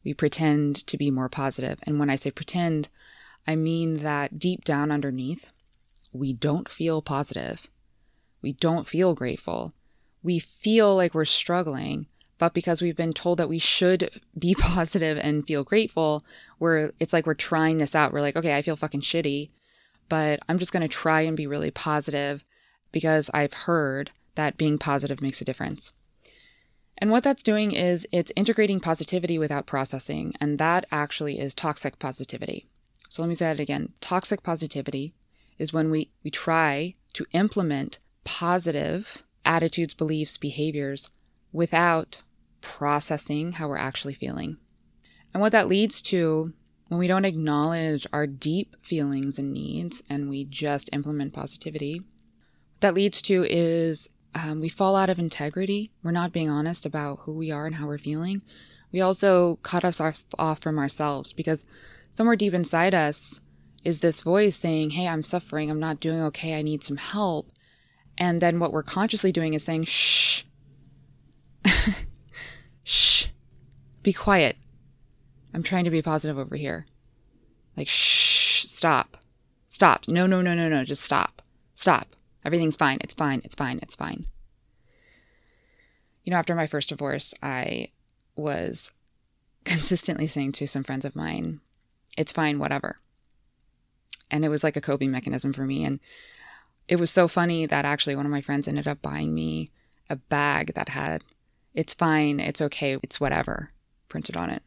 We 0.04 0.12
pretend 0.12 0.86
to 0.86 0.98
be 0.98 1.10
more 1.10 1.28
positive. 1.28 1.78
And 1.84 1.98
when 1.98 2.10
I 2.10 2.16
say 2.16 2.30
pretend, 2.30 2.88
I 3.46 3.56
mean 3.56 3.98
that 3.98 4.38
deep 4.38 4.64
down 4.64 4.90
underneath, 4.90 5.52
we 6.12 6.32
don't 6.32 6.68
feel 6.68 7.00
positive. 7.00 7.68
We 8.42 8.52
don't 8.52 8.88
feel 8.88 9.14
grateful. 9.14 9.72
We 10.22 10.38
feel 10.38 10.94
like 10.94 11.14
we're 11.14 11.24
struggling, 11.24 12.06
but 12.38 12.54
because 12.54 12.82
we've 12.82 12.96
been 12.96 13.12
told 13.12 13.38
that 13.38 13.48
we 13.48 13.58
should 13.58 14.20
be 14.38 14.54
positive 14.58 15.18
and 15.18 15.46
feel 15.46 15.64
grateful, 15.64 16.24
we're 16.58 16.90
it's 17.00 17.12
like 17.12 17.26
we're 17.26 17.34
trying 17.34 17.78
this 17.78 17.94
out. 17.94 18.12
We're 18.12 18.20
like, 18.20 18.36
okay, 18.36 18.56
I 18.56 18.62
feel 18.62 18.76
fucking 18.76 19.00
shitty, 19.00 19.50
but 20.08 20.40
I'm 20.48 20.58
just 20.58 20.72
going 20.72 20.82
to 20.82 20.88
try 20.88 21.22
and 21.22 21.36
be 21.36 21.46
really 21.46 21.70
positive 21.70 22.44
because 22.92 23.30
I've 23.34 23.54
heard 23.54 24.10
that 24.34 24.56
being 24.56 24.78
positive 24.78 25.20
makes 25.20 25.40
a 25.40 25.44
difference. 25.44 25.92
And 26.98 27.10
what 27.10 27.24
that's 27.24 27.42
doing 27.42 27.72
is 27.72 28.06
it's 28.12 28.32
integrating 28.36 28.80
positivity 28.80 29.38
without 29.38 29.66
processing, 29.66 30.34
and 30.40 30.58
that 30.58 30.86
actually 30.92 31.38
is 31.38 31.54
toxic 31.54 31.98
positivity. 31.98 32.66
So 33.08 33.22
let 33.22 33.28
me 33.28 33.34
say 33.34 33.46
that 33.46 33.60
again. 33.60 33.92
Toxic 34.00 34.42
positivity 34.42 35.14
is 35.58 35.72
when 35.72 35.90
we, 35.90 36.10
we 36.22 36.30
try 36.30 36.94
to 37.14 37.26
implement 37.32 37.98
positive 38.24 39.22
attitudes, 39.44 39.94
beliefs, 39.94 40.36
behaviors 40.36 41.10
without 41.52 42.22
processing 42.60 43.52
how 43.52 43.68
we're 43.68 43.76
actually 43.76 44.14
feeling. 44.14 44.56
And 45.32 45.40
what 45.40 45.52
that 45.52 45.68
leads 45.68 46.00
to 46.02 46.52
when 46.88 46.98
we 46.98 47.08
don't 47.08 47.24
acknowledge 47.24 48.06
our 48.12 48.26
deep 48.26 48.76
feelings 48.82 49.38
and 49.38 49.52
needs 49.52 50.02
and 50.08 50.28
we 50.28 50.44
just 50.44 50.90
implement 50.92 51.32
positivity, 51.32 51.98
what 51.98 52.80
that 52.80 52.94
leads 52.94 53.20
to 53.22 53.44
is 53.48 54.08
um, 54.34 54.60
we 54.60 54.68
fall 54.68 54.96
out 54.96 55.10
of 55.10 55.18
integrity. 55.18 55.92
We're 56.02 56.10
not 56.10 56.32
being 56.32 56.50
honest 56.50 56.84
about 56.84 57.20
who 57.22 57.36
we 57.36 57.50
are 57.50 57.66
and 57.66 57.76
how 57.76 57.86
we're 57.86 57.98
feeling. 57.98 58.42
We 58.92 59.00
also 59.00 59.56
cut 59.56 59.84
us 59.84 60.00
off 60.38 60.58
from 60.58 60.78
ourselves 60.78 61.32
because 61.32 61.64
somewhere 62.10 62.36
deep 62.36 62.54
inside 62.54 62.94
us 62.94 63.40
is 63.84 64.00
this 64.00 64.20
voice 64.20 64.56
saying, 64.56 64.90
Hey, 64.90 65.06
I'm 65.06 65.22
suffering. 65.22 65.70
I'm 65.70 65.80
not 65.80 66.00
doing 66.00 66.20
okay. 66.22 66.58
I 66.58 66.62
need 66.62 66.82
some 66.82 66.96
help. 66.96 67.50
And 68.16 68.40
then 68.40 68.60
what 68.60 68.72
we're 68.72 68.82
consciously 68.82 69.32
doing 69.32 69.54
is 69.54 69.64
saying, 69.64 69.84
Shh, 69.84 70.44
shh, 72.84 73.26
be 74.02 74.12
quiet. 74.12 74.56
I'm 75.52 75.62
trying 75.62 75.84
to 75.84 75.90
be 75.90 76.02
positive 76.02 76.38
over 76.38 76.56
here. 76.56 76.86
Like, 77.76 77.88
shh, 77.88 78.64
stop, 78.66 79.16
stop. 79.66 80.08
No, 80.08 80.26
no, 80.26 80.42
no, 80.42 80.54
no, 80.54 80.68
no. 80.68 80.84
Just 80.84 81.02
stop, 81.02 81.42
stop. 81.74 82.14
Everything's 82.44 82.76
fine. 82.76 82.98
It's 83.00 83.14
fine. 83.14 83.40
It's 83.44 83.54
fine. 83.54 83.78
It's 83.82 83.96
fine. 83.96 84.26
You 86.24 86.30
know, 86.30 86.36
after 86.36 86.54
my 86.54 86.66
first 86.66 86.88
divorce, 86.88 87.34
I 87.42 87.88
was 88.36 88.90
consistently 89.64 90.26
saying 90.26 90.52
to 90.52 90.66
some 90.66 90.84
friends 90.84 91.04
of 91.04 91.16
mine, 91.16 91.60
it's 92.16 92.32
fine, 92.32 92.58
whatever. 92.58 92.98
And 94.30 94.44
it 94.44 94.48
was 94.48 94.64
like 94.64 94.76
a 94.76 94.80
coping 94.80 95.10
mechanism 95.10 95.52
for 95.52 95.64
me. 95.64 95.84
And 95.84 96.00
it 96.88 97.00
was 97.00 97.10
so 97.10 97.28
funny 97.28 97.66
that 97.66 97.84
actually 97.84 98.16
one 98.16 98.26
of 98.26 98.32
my 98.32 98.40
friends 98.40 98.68
ended 98.68 98.88
up 98.88 99.00
buying 99.02 99.34
me 99.34 99.70
a 100.10 100.16
bag 100.16 100.74
that 100.74 100.90
had, 100.90 101.22
it's 101.72 101.94
fine, 101.94 102.40
it's 102.40 102.60
okay, 102.60 102.98
it's 103.02 103.20
whatever 103.20 103.70
printed 104.08 104.36
on 104.36 104.50
it. 104.50 104.62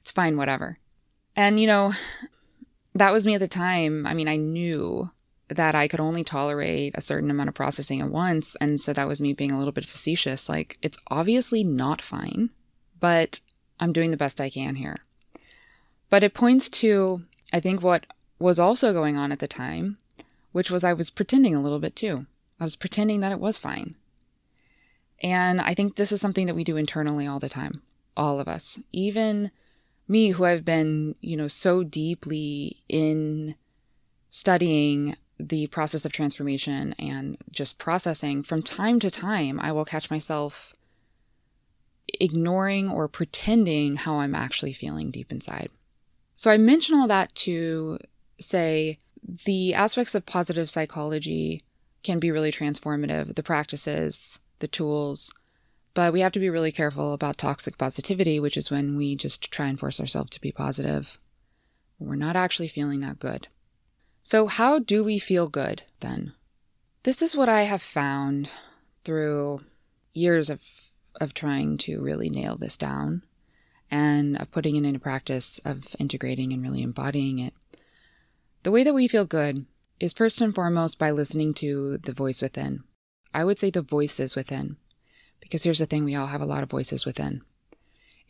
It's 0.00 0.12
fine, 0.12 0.36
whatever. 0.36 0.78
And, 1.36 1.58
you 1.60 1.66
know, 1.66 1.92
that 2.94 3.12
was 3.12 3.26
me 3.26 3.34
at 3.34 3.40
the 3.40 3.48
time. 3.48 4.06
I 4.06 4.14
mean, 4.14 4.28
I 4.28 4.36
knew 4.36 5.10
that 5.48 5.74
I 5.74 5.88
could 5.88 6.00
only 6.00 6.24
tolerate 6.24 6.94
a 6.96 7.00
certain 7.00 7.30
amount 7.30 7.48
of 7.48 7.54
processing 7.54 8.00
at 8.00 8.10
once. 8.10 8.56
And 8.60 8.80
so 8.80 8.92
that 8.92 9.08
was 9.08 9.20
me 9.20 9.32
being 9.32 9.52
a 9.52 9.58
little 9.58 9.72
bit 9.72 9.86
facetious. 9.86 10.48
Like, 10.48 10.78
it's 10.82 10.98
obviously 11.08 11.62
not 11.62 12.00
fine, 12.00 12.50
but 13.00 13.40
I'm 13.78 13.92
doing 13.92 14.10
the 14.10 14.16
best 14.16 14.40
I 14.40 14.50
can 14.50 14.76
here. 14.76 14.98
But 16.08 16.22
it 16.22 16.34
points 16.34 16.68
to, 16.70 17.24
I 17.52 17.60
think, 17.60 17.82
what 17.82 18.06
was 18.38 18.58
also 18.58 18.92
going 18.92 19.16
on 19.16 19.32
at 19.32 19.38
the 19.38 19.48
time, 19.48 19.98
which 20.52 20.70
was 20.70 20.84
I 20.84 20.92
was 20.92 21.10
pretending 21.10 21.54
a 21.54 21.60
little 21.60 21.78
bit 21.80 21.96
too. 21.96 22.26
I 22.58 22.64
was 22.64 22.76
pretending 22.76 23.20
that 23.20 23.32
it 23.32 23.40
was 23.40 23.58
fine. 23.58 23.96
And 25.22 25.60
I 25.60 25.74
think 25.74 25.96
this 25.96 26.12
is 26.12 26.20
something 26.20 26.46
that 26.46 26.54
we 26.54 26.64
do 26.64 26.76
internally 26.76 27.26
all 27.26 27.38
the 27.38 27.48
time, 27.48 27.82
all 28.16 28.40
of 28.40 28.48
us. 28.48 28.78
Even 28.92 29.50
me, 30.06 30.30
who 30.30 30.44
I've 30.44 30.64
been, 30.64 31.14
you 31.20 31.36
know, 31.36 31.48
so 31.48 31.82
deeply 31.82 32.78
in 32.88 33.54
studying 34.30 35.16
the 35.38 35.66
process 35.68 36.04
of 36.04 36.12
transformation 36.12 36.94
and 36.98 37.36
just 37.50 37.78
processing, 37.78 38.42
from 38.42 38.62
time 38.62 39.00
to 39.00 39.10
time, 39.10 39.58
I 39.60 39.72
will 39.72 39.84
catch 39.84 40.10
myself 40.10 40.74
ignoring 42.20 42.88
or 42.88 43.08
pretending 43.08 43.96
how 43.96 44.16
I'm 44.16 44.34
actually 44.34 44.72
feeling 44.72 45.10
deep 45.10 45.32
inside. 45.32 45.70
So 46.34 46.50
I 46.50 46.56
mention 46.56 46.96
all 46.96 47.08
that 47.08 47.34
to 47.36 47.98
say 48.38 48.98
the 49.44 49.74
aspects 49.74 50.14
of 50.14 50.26
positive 50.26 50.70
psychology 50.70 51.64
can 52.02 52.18
be 52.18 52.30
really 52.30 52.52
transformative, 52.52 53.34
the 53.34 53.42
practices, 53.42 54.40
the 54.58 54.68
tools, 54.68 55.32
but 55.94 56.12
we 56.12 56.20
have 56.20 56.32
to 56.32 56.40
be 56.40 56.50
really 56.50 56.72
careful 56.72 57.12
about 57.12 57.38
toxic 57.38 57.78
positivity, 57.78 58.40
which 58.40 58.56
is 58.56 58.70
when 58.70 58.96
we 58.96 59.14
just 59.14 59.50
try 59.50 59.66
and 59.66 59.78
force 59.78 60.00
ourselves 60.00 60.30
to 60.30 60.40
be 60.40 60.52
positive. 60.52 61.18
We're 61.98 62.16
not 62.16 62.36
actually 62.36 62.68
feeling 62.68 63.00
that 63.00 63.20
good. 63.20 63.48
So, 64.26 64.46
how 64.46 64.78
do 64.78 65.04
we 65.04 65.18
feel 65.18 65.48
good 65.48 65.82
then? 66.00 66.32
This 67.02 67.20
is 67.20 67.36
what 67.36 67.50
I 67.50 67.64
have 67.64 67.82
found 67.82 68.48
through 69.04 69.60
years 70.14 70.48
of, 70.48 70.62
of 71.20 71.34
trying 71.34 71.76
to 71.84 72.00
really 72.00 72.30
nail 72.30 72.56
this 72.56 72.78
down 72.78 73.22
and 73.90 74.38
of 74.38 74.50
putting 74.50 74.76
it 74.76 74.84
into 74.86 74.98
practice, 74.98 75.60
of 75.62 75.94
integrating 75.98 76.54
and 76.54 76.62
really 76.62 76.82
embodying 76.82 77.38
it. 77.38 77.52
The 78.62 78.70
way 78.70 78.82
that 78.82 78.94
we 78.94 79.08
feel 79.08 79.26
good 79.26 79.66
is 80.00 80.14
first 80.14 80.40
and 80.40 80.54
foremost 80.54 80.98
by 80.98 81.10
listening 81.10 81.52
to 81.54 81.98
the 81.98 82.14
voice 82.14 82.40
within. 82.40 82.82
I 83.34 83.44
would 83.44 83.58
say 83.58 83.68
the 83.68 83.82
voices 83.82 84.34
within, 84.34 84.78
because 85.40 85.64
here's 85.64 85.80
the 85.80 85.86
thing 85.86 86.02
we 86.02 86.14
all 86.14 86.28
have 86.28 86.40
a 86.40 86.46
lot 86.46 86.62
of 86.62 86.70
voices 86.70 87.04
within. 87.04 87.42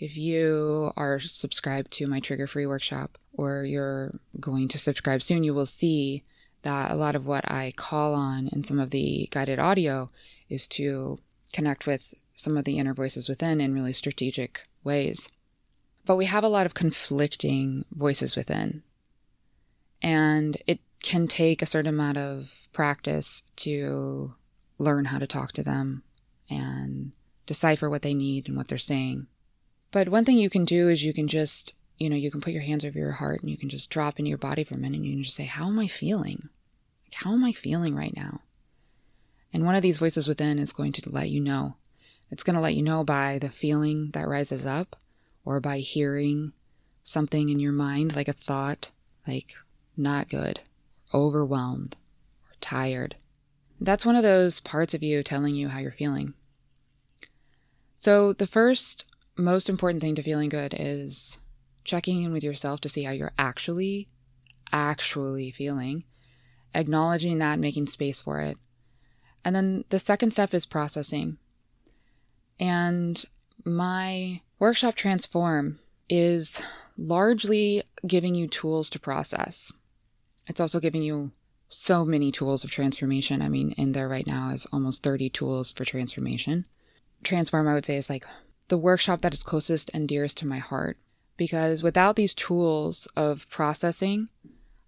If 0.04 0.18
you 0.18 0.92
are 0.98 1.18
subscribed 1.18 1.90
to 1.92 2.06
my 2.06 2.20
trigger 2.20 2.46
free 2.46 2.66
workshop 2.66 3.16
or 3.32 3.64
you're 3.64 4.20
going 4.38 4.68
to 4.68 4.78
subscribe 4.78 5.22
soon, 5.22 5.44
you 5.44 5.54
will 5.54 5.64
see 5.64 6.24
that 6.60 6.90
a 6.90 6.94
lot 6.94 7.16
of 7.16 7.24
what 7.24 7.50
I 7.50 7.72
call 7.74 8.12
on 8.12 8.48
in 8.48 8.64
some 8.64 8.78
of 8.78 8.90
the 8.90 9.28
guided 9.30 9.58
audio 9.58 10.10
is 10.50 10.68
to 10.68 11.20
connect 11.54 11.86
with 11.86 12.12
some 12.34 12.58
of 12.58 12.66
the 12.66 12.78
inner 12.78 12.92
voices 12.92 13.30
within 13.30 13.62
in 13.62 13.72
really 13.72 13.94
strategic 13.94 14.68
ways. 14.82 15.30
But 16.04 16.16
we 16.16 16.26
have 16.26 16.44
a 16.44 16.48
lot 16.48 16.66
of 16.66 16.74
conflicting 16.74 17.86
voices 17.90 18.36
within. 18.36 18.82
And 20.02 20.58
it 20.66 20.80
can 21.02 21.28
take 21.28 21.62
a 21.62 21.66
certain 21.66 21.94
amount 21.94 22.18
of 22.18 22.68
practice 22.74 23.42
to 23.56 24.34
learn 24.76 25.06
how 25.06 25.18
to 25.18 25.26
talk 25.26 25.52
to 25.52 25.62
them 25.62 26.02
and 26.50 27.12
decipher 27.46 27.88
what 27.88 28.02
they 28.02 28.12
need 28.12 28.48
and 28.48 28.56
what 28.58 28.68
they're 28.68 28.76
saying. 28.76 29.28
But 29.94 30.08
one 30.08 30.24
thing 30.24 30.38
you 30.38 30.50
can 30.50 30.64
do 30.64 30.88
is 30.88 31.04
you 31.04 31.12
can 31.12 31.28
just, 31.28 31.72
you 31.98 32.10
know, 32.10 32.16
you 32.16 32.28
can 32.28 32.40
put 32.40 32.52
your 32.52 32.62
hands 32.62 32.84
over 32.84 32.98
your 32.98 33.12
heart 33.12 33.42
and 33.42 33.48
you 33.48 33.56
can 33.56 33.68
just 33.68 33.90
drop 33.90 34.18
into 34.18 34.28
your 34.28 34.38
body 34.38 34.64
for 34.64 34.74
a 34.74 34.76
minute 34.76 34.96
and 34.96 35.06
you 35.06 35.12
can 35.12 35.22
just 35.22 35.36
say, 35.36 35.44
How 35.44 35.68
am 35.68 35.78
I 35.78 35.86
feeling? 35.86 36.48
Like, 37.04 37.14
how 37.14 37.32
am 37.32 37.44
I 37.44 37.52
feeling 37.52 37.94
right 37.94 38.12
now? 38.16 38.40
And 39.52 39.64
one 39.64 39.76
of 39.76 39.82
these 39.82 39.98
voices 39.98 40.26
within 40.26 40.58
is 40.58 40.72
going 40.72 40.90
to 40.94 41.10
let 41.10 41.30
you 41.30 41.40
know. 41.40 41.76
It's 42.28 42.42
going 42.42 42.56
to 42.56 42.60
let 42.60 42.74
you 42.74 42.82
know 42.82 43.04
by 43.04 43.38
the 43.38 43.50
feeling 43.50 44.10
that 44.14 44.26
rises 44.26 44.66
up 44.66 44.96
or 45.44 45.60
by 45.60 45.78
hearing 45.78 46.54
something 47.04 47.48
in 47.48 47.60
your 47.60 47.70
mind, 47.70 48.16
like 48.16 48.26
a 48.26 48.32
thought, 48.32 48.90
like 49.28 49.54
not 49.96 50.28
good, 50.28 50.58
overwhelmed, 51.14 51.94
or 52.50 52.56
tired. 52.60 53.14
That's 53.80 54.04
one 54.04 54.16
of 54.16 54.24
those 54.24 54.58
parts 54.58 54.92
of 54.92 55.04
you 55.04 55.22
telling 55.22 55.54
you 55.54 55.68
how 55.68 55.78
you're 55.78 55.92
feeling. 55.92 56.34
So, 57.94 58.32
the 58.32 58.48
first 58.48 59.04
most 59.36 59.68
important 59.68 60.02
thing 60.02 60.14
to 60.14 60.22
feeling 60.22 60.48
good 60.48 60.74
is 60.78 61.38
checking 61.84 62.22
in 62.22 62.32
with 62.32 62.44
yourself 62.44 62.80
to 62.80 62.88
see 62.88 63.04
how 63.04 63.12
you're 63.12 63.32
actually, 63.38 64.08
actually 64.72 65.50
feeling, 65.50 66.04
acknowledging 66.74 67.38
that, 67.38 67.58
making 67.58 67.86
space 67.86 68.20
for 68.20 68.40
it. 68.40 68.56
And 69.44 69.54
then 69.54 69.84
the 69.90 69.98
second 69.98 70.32
step 70.32 70.54
is 70.54 70.66
processing. 70.66 71.38
And 72.58 73.22
my 73.64 74.40
workshop 74.58 74.94
Transform 74.94 75.78
is 76.08 76.62
largely 76.96 77.82
giving 78.06 78.34
you 78.34 78.46
tools 78.46 78.88
to 78.90 79.00
process. 79.00 79.72
It's 80.46 80.60
also 80.60 80.80
giving 80.80 81.02
you 81.02 81.32
so 81.68 82.04
many 82.04 82.30
tools 82.30 82.64
of 82.64 82.70
transformation. 82.70 83.42
I 83.42 83.48
mean, 83.48 83.72
in 83.72 83.92
there 83.92 84.08
right 84.08 84.26
now 84.26 84.50
is 84.50 84.66
almost 84.72 85.02
30 85.02 85.30
tools 85.30 85.72
for 85.72 85.84
transformation. 85.84 86.66
Transform, 87.22 87.66
I 87.66 87.74
would 87.74 87.86
say, 87.86 87.96
is 87.96 88.10
like 88.10 88.24
the 88.68 88.78
workshop 88.78 89.20
that 89.22 89.34
is 89.34 89.42
closest 89.42 89.90
and 89.92 90.08
dearest 90.08 90.38
to 90.38 90.46
my 90.46 90.58
heart. 90.58 90.98
Because 91.36 91.82
without 91.82 92.16
these 92.16 92.34
tools 92.34 93.08
of 93.16 93.48
processing, 93.50 94.28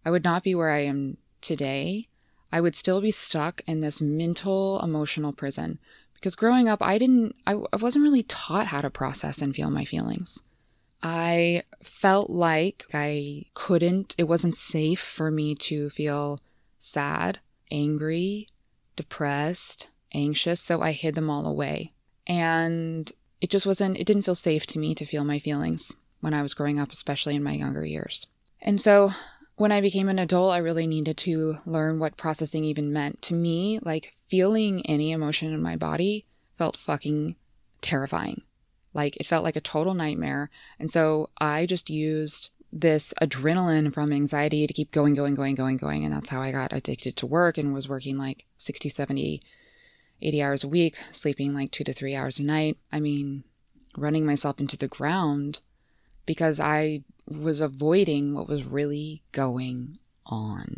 I 0.04 0.10
would 0.10 0.24
not 0.24 0.44
be 0.44 0.54
where 0.54 0.70
I 0.70 0.84
am 0.84 1.16
today. 1.40 2.08
I 2.52 2.60
would 2.60 2.76
still 2.76 3.00
be 3.00 3.10
stuck 3.10 3.60
in 3.66 3.80
this 3.80 4.00
mental, 4.00 4.80
emotional 4.80 5.32
prison. 5.32 5.78
Because 6.14 6.36
growing 6.36 6.68
up, 6.68 6.80
I 6.80 6.98
didn't, 6.98 7.34
I, 7.46 7.54
wasn't 7.54 8.04
really 8.04 8.22
taught 8.22 8.68
how 8.68 8.80
to 8.80 8.90
process 8.90 9.42
and 9.42 9.54
feel 9.54 9.70
my 9.70 9.84
feelings. 9.84 10.42
I 11.02 11.64
felt 11.82 12.30
like 12.30 12.84
I 12.94 13.44
couldn't, 13.54 14.14
it 14.16 14.24
wasn't 14.24 14.56
safe 14.56 15.00
for 15.00 15.30
me 15.30 15.54
to 15.56 15.90
feel 15.90 16.40
sad, 16.78 17.40
angry, 17.70 18.48
depressed, 18.94 19.88
anxious. 20.14 20.60
So 20.60 20.80
I 20.80 20.92
hid 20.92 21.16
them 21.16 21.28
all 21.28 21.46
away. 21.46 21.92
And 22.26 23.12
it 23.40 23.50
just 23.50 23.66
wasn't, 23.66 23.96
it 23.96 24.06
didn't 24.06 24.22
feel 24.22 24.34
safe 24.34 24.66
to 24.66 24.78
me 24.78 24.94
to 24.94 25.04
feel 25.04 25.24
my 25.24 25.38
feelings 25.38 25.94
when 26.20 26.34
I 26.34 26.42
was 26.42 26.54
growing 26.54 26.78
up, 26.78 26.92
especially 26.92 27.36
in 27.36 27.42
my 27.42 27.52
younger 27.52 27.84
years. 27.84 28.26
And 28.60 28.80
so 28.80 29.10
when 29.56 29.72
I 29.72 29.80
became 29.80 30.08
an 30.08 30.18
adult, 30.18 30.52
I 30.52 30.58
really 30.58 30.86
needed 30.86 31.16
to 31.18 31.56
learn 31.64 31.98
what 31.98 32.16
processing 32.16 32.64
even 32.64 32.92
meant. 32.92 33.22
To 33.22 33.34
me, 33.34 33.78
like 33.82 34.14
feeling 34.28 34.84
any 34.86 35.12
emotion 35.12 35.52
in 35.52 35.62
my 35.62 35.76
body 35.76 36.26
felt 36.58 36.76
fucking 36.76 37.36
terrifying. 37.80 38.42
Like 38.92 39.16
it 39.16 39.26
felt 39.26 39.44
like 39.44 39.56
a 39.56 39.60
total 39.60 39.94
nightmare. 39.94 40.50
And 40.78 40.90
so 40.90 41.30
I 41.38 41.66
just 41.66 41.90
used 41.90 42.50
this 42.72 43.14
adrenaline 43.22 43.92
from 43.94 44.12
anxiety 44.12 44.66
to 44.66 44.72
keep 44.72 44.90
going, 44.90 45.14
going, 45.14 45.34
going, 45.34 45.54
going, 45.54 45.76
going. 45.76 46.04
And 46.04 46.12
that's 46.12 46.30
how 46.30 46.42
I 46.42 46.52
got 46.52 46.72
addicted 46.72 47.16
to 47.16 47.26
work 47.26 47.56
and 47.56 47.72
was 47.72 47.88
working 47.88 48.18
like 48.18 48.44
60, 48.56 48.88
70, 48.88 49.42
80 50.22 50.42
hours 50.42 50.64
a 50.64 50.68
week, 50.68 50.96
sleeping 51.12 51.54
like 51.54 51.70
two 51.70 51.84
to 51.84 51.92
three 51.92 52.14
hours 52.14 52.38
a 52.38 52.44
night. 52.44 52.78
I 52.92 53.00
mean, 53.00 53.44
running 53.96 54.26
myself 54.26 54.60
into 54.60 54.76
the 54.76 54.88
ground 54.88 55.60
because 56.24 56.60
I 56.60 57.02
was 57.28 57.60
avoiding 57.60 58.34
what 58.34 58.48
was 58.48 58.64
really 58.64 59.22
going 59.32 59.98
on. 60.26 60.76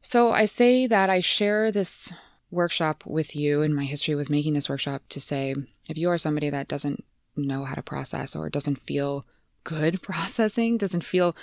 So 0.00 0.32
I 0.32 0.46
say 0.46 0.86
that 0.86 1.10
I 1.10 1.20
share 1.20 1.70
this 1.70 2.12
workshop 2.50 3.04
with 3.04 3.36
you 3.36 3.62
and 3.62 3.74
my 3.74 3.84
history 3.84 4.14
with 4.14 4.30
making 4.30 4.54
this 4.54 4.68
workshop 4.68 5.02
to 5.10 5.20
say 5.20 5.54
if 5.88 5.98
you 5.98 6.08
are 6.08 6.18
somebody 6.18 6.48
that 6.50 6.68
doesn't 6.68 7.04
know 7.36 7.64
how 7.64 7.74
to 7.74 7.82
process 7.82 8.34
or 8.34 8.48
doesn't 8.48 8.76
feel 8.76 9.26
good 9.64 10.02
processing, 10.02 10.78
doesn't 10.78 11.04
feel 11.04 11.36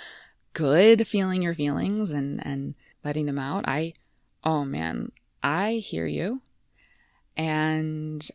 good 0.52 1.06
feeling 1.06 1.42
your 1.42 1.54
feelings 1.54 2.10
and, 2.10 2.44
and 2.44 2.74
letting 3.04 3.26
them 3.26 3.38
out, 3.38 3.64
I, 3.68 3.92
oh 4.42 4.64
man, 4.64 5.12
I 5.42 5.74
hear 5.74 6.06
you. 6.06 6.40
And 7.36 8.26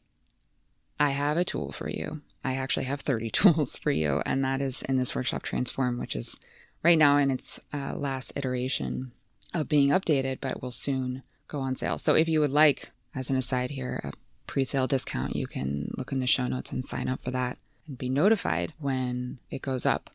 I 1.00 1.10
have 1.10 1.38
a 1.38 1.46
tool 1.46 1.72
for 1.72 1.90
you. 1.90 2.22
I 2.44 2.56
actually 2.56 2.86
have 2.86 3.02
30 3.02 3.30
tools 3.32 3.76
for 3.76 3.92
you, 3.92 4.22
and 4.26 4.44
that 4.44 4.62
is 4.62 4.82
in 4.84 4.98
this 4.98 5.16
workshop 5.16 5.44
Transform, 5.44 6.00
which 6.00 6.16
is 6.16 6.38
right 6.84 6.98
now 6.98 7.18
in 7.18 7.32
its 7.32 7.60
uh, 7.74 7.94
last 7.96 8.34
iteration 8.36 9.12
of 9.54 9.70
being 9.70 9.90
updated, 9.90 10.40
but 10.42 10.62
will 10.62 10.72
soon 10.72 11.24
go 11.48 11.60
on 11.60 11.76
sale. 11.76 11.98
So 11.98 12.16
if 12.16 12.30
you 12.30 12.40
would 12.40 12.52
like, 12.52 12.92
as 13.14 13.30
an 13.30 13.36
aside 13.36 13.72
here, 13.72 14.00
a 14.04 14.14
pre 14.48 14.64
sale 14.64 14.88
discount, 14.88 15.36
you 15.36 15.48
can 15.48 15.92
look 15.98 16.12
in 16.12 16.20
the 16.20 16.28
show 16.28 16.48
notes 16.48 16.72
and 16.72 16.84
sign 16.84 17.08
up 17.08 17.22
for 17.22 17.32
that 17.32 17.58
and 17.88 17.98
be 17.98 18.10
notified 18.10 18.74
when 18.80 19.40
it 19.50 19.62
goes 19.62 19.86
up. 19.86 20.10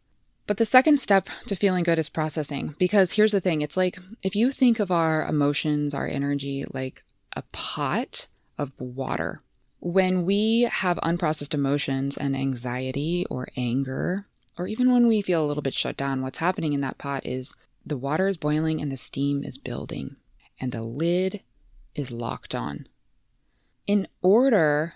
But 0.47 0.59
the 0.59 0.66
second 0.66 1.00
step 1.00 1.28
to 1.47 1.57
feeling 1.57 1.83
good 1.83 1.99
is 1.99 2.09
processing. 2.09 2.75
Because 2.78 3.12
here's 3.12 3.33
the 3.33 3.40
thing 3.40 3.61
it's 3.61 3.76
like 3.76 3.99
if 4.23 4.37
you 4.37 4.52
think 4.52 4.78
of 4.78 4.90
our 4.90 5.26
emotions, 5.26 5.93
our 5.93 6.07
energy, 6.07 6.64
like 6.73 7.05
a 7.35 7.43
pot 7.52 8.28
of 8.59 8.73
water, 8.79 9.43
when 9.81 10.25
we 10.25 10.63
have 10.63 10.99
unprocessed 10.99 11.55
emotions 11.55 12.17
and 12.17 12.37
anxiety 12.37 13.27
or 13.31 13.49
anger, 13.57 14.27
or 14.59 14.67
even 14.67 14.91
when 14.93 15.07
we 15.07 15.23
feel 15.23 15.45
a 15.45 15.47
little 15.47 15.63
bit 15.63 15.75
shut 15.75 15.97
down, 15.97 16.23
what's 16.23 16.39
happening 16.39 16.73
in 16.73 16.81
that 16.81 16.99
pot 16.99 17.25
is 17.25 17.55
the 17.85 17.97
water 17.97 18.27
is 18.27 18.37
boiling 18.37 18.81
and 18.81 18.91
the 18.91 18.97
steam 18.97 19.45
is 19.45 19.59
building, 19.59 20.17
and 20.61 20.73
the 20.73 20.83
lid 20.83 21.43
is 21.95 22.11
locked 22.11 22.55
on. 22.55 22.89
In 23.87 24.09
order 24.23 24.95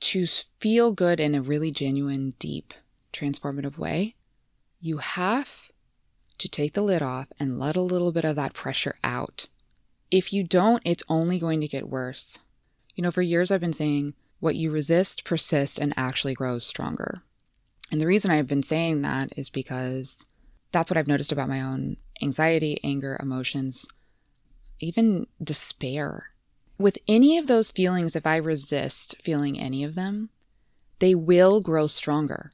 to 0.00 0.26
feel 0.26 0.92
good 0.92 1.18
in 1.18 1.34
a 1.34 1.42
really 1.42 1.70
genuine, 1.70 2.34
deep, 2.38 2.74
transformative 3.12 3.78
way, 3.78 4.14
you 4.80 4.98
have 4.98 5.70
to 6.38 6.48
take 6.48 6.74
the 6.74 6.82
lid 6.82 7.02
off 7.02 7.28
and 7.38 7.58
let 7.58 7.76
a 7.76 7.80
little 7.80 8.12
bit 8.12 8.24
of 8.24 8.36
that 8.36 8.52
pressure 8.52 8.96
out. 9.02 9.48
If 10.12 10.30
you 10.30 10.44
don't, 10.44 10.82
it's 10.84 11.02
only 11.08 11.38
going 11.38 11.62
to 11.62 11.66
get 11.66 11.88
worse. 11.88 12.38
You 12.94 13.02
know, 13.02 13.10
for 13.10 13.22
years 13.22 13.50
I've 13.50 13.62
been 13.62 13.72
saying 13.72 14.12
what 14.40 14.56
you 14.56 14.70
resist 14.70 15.24
persists 15.24 15.78
and 15.78 15.94
actually 15.96 16.34
grows 16.34 16.66
stronger. 16.66 17.22
And 17.90 17.98
the 17.98 18.06
reason 18.06 18.30
I've 18.30 18.46
been 18.46 18.62
saying 18.62 19.00
that 19.02 19.32
is 19.38 19.48
because 19.48 20.26
that's 20.70 20.90
what 20.90 20.98
I've 20.98 21.08
noticed 21.08 21.32
about 21.32 21.48
my 21.48 21.62
own 21.62 21.96
anxiety, 22.20 22.78
anger, 22.84 23.18
emotions, 23.22 23.88
even 24.80 25.26
despair. 25.42 26.26
With 26.76 26.98
any 27.08 27.38
of 27.38 27.46
those 27.46 27.70
feelings, 27.70 28.14
if 28.14 28.26
I 28.26 28.36
resist 28.36 29.16
feeling 29.22 29.58
any 29.58 29.82
of 29.82 29.94
them, 29.94 30.28
they 30.98 31.14
will 31.14 31.62
grow 31.62 31.86
stronger. 31.86 32.52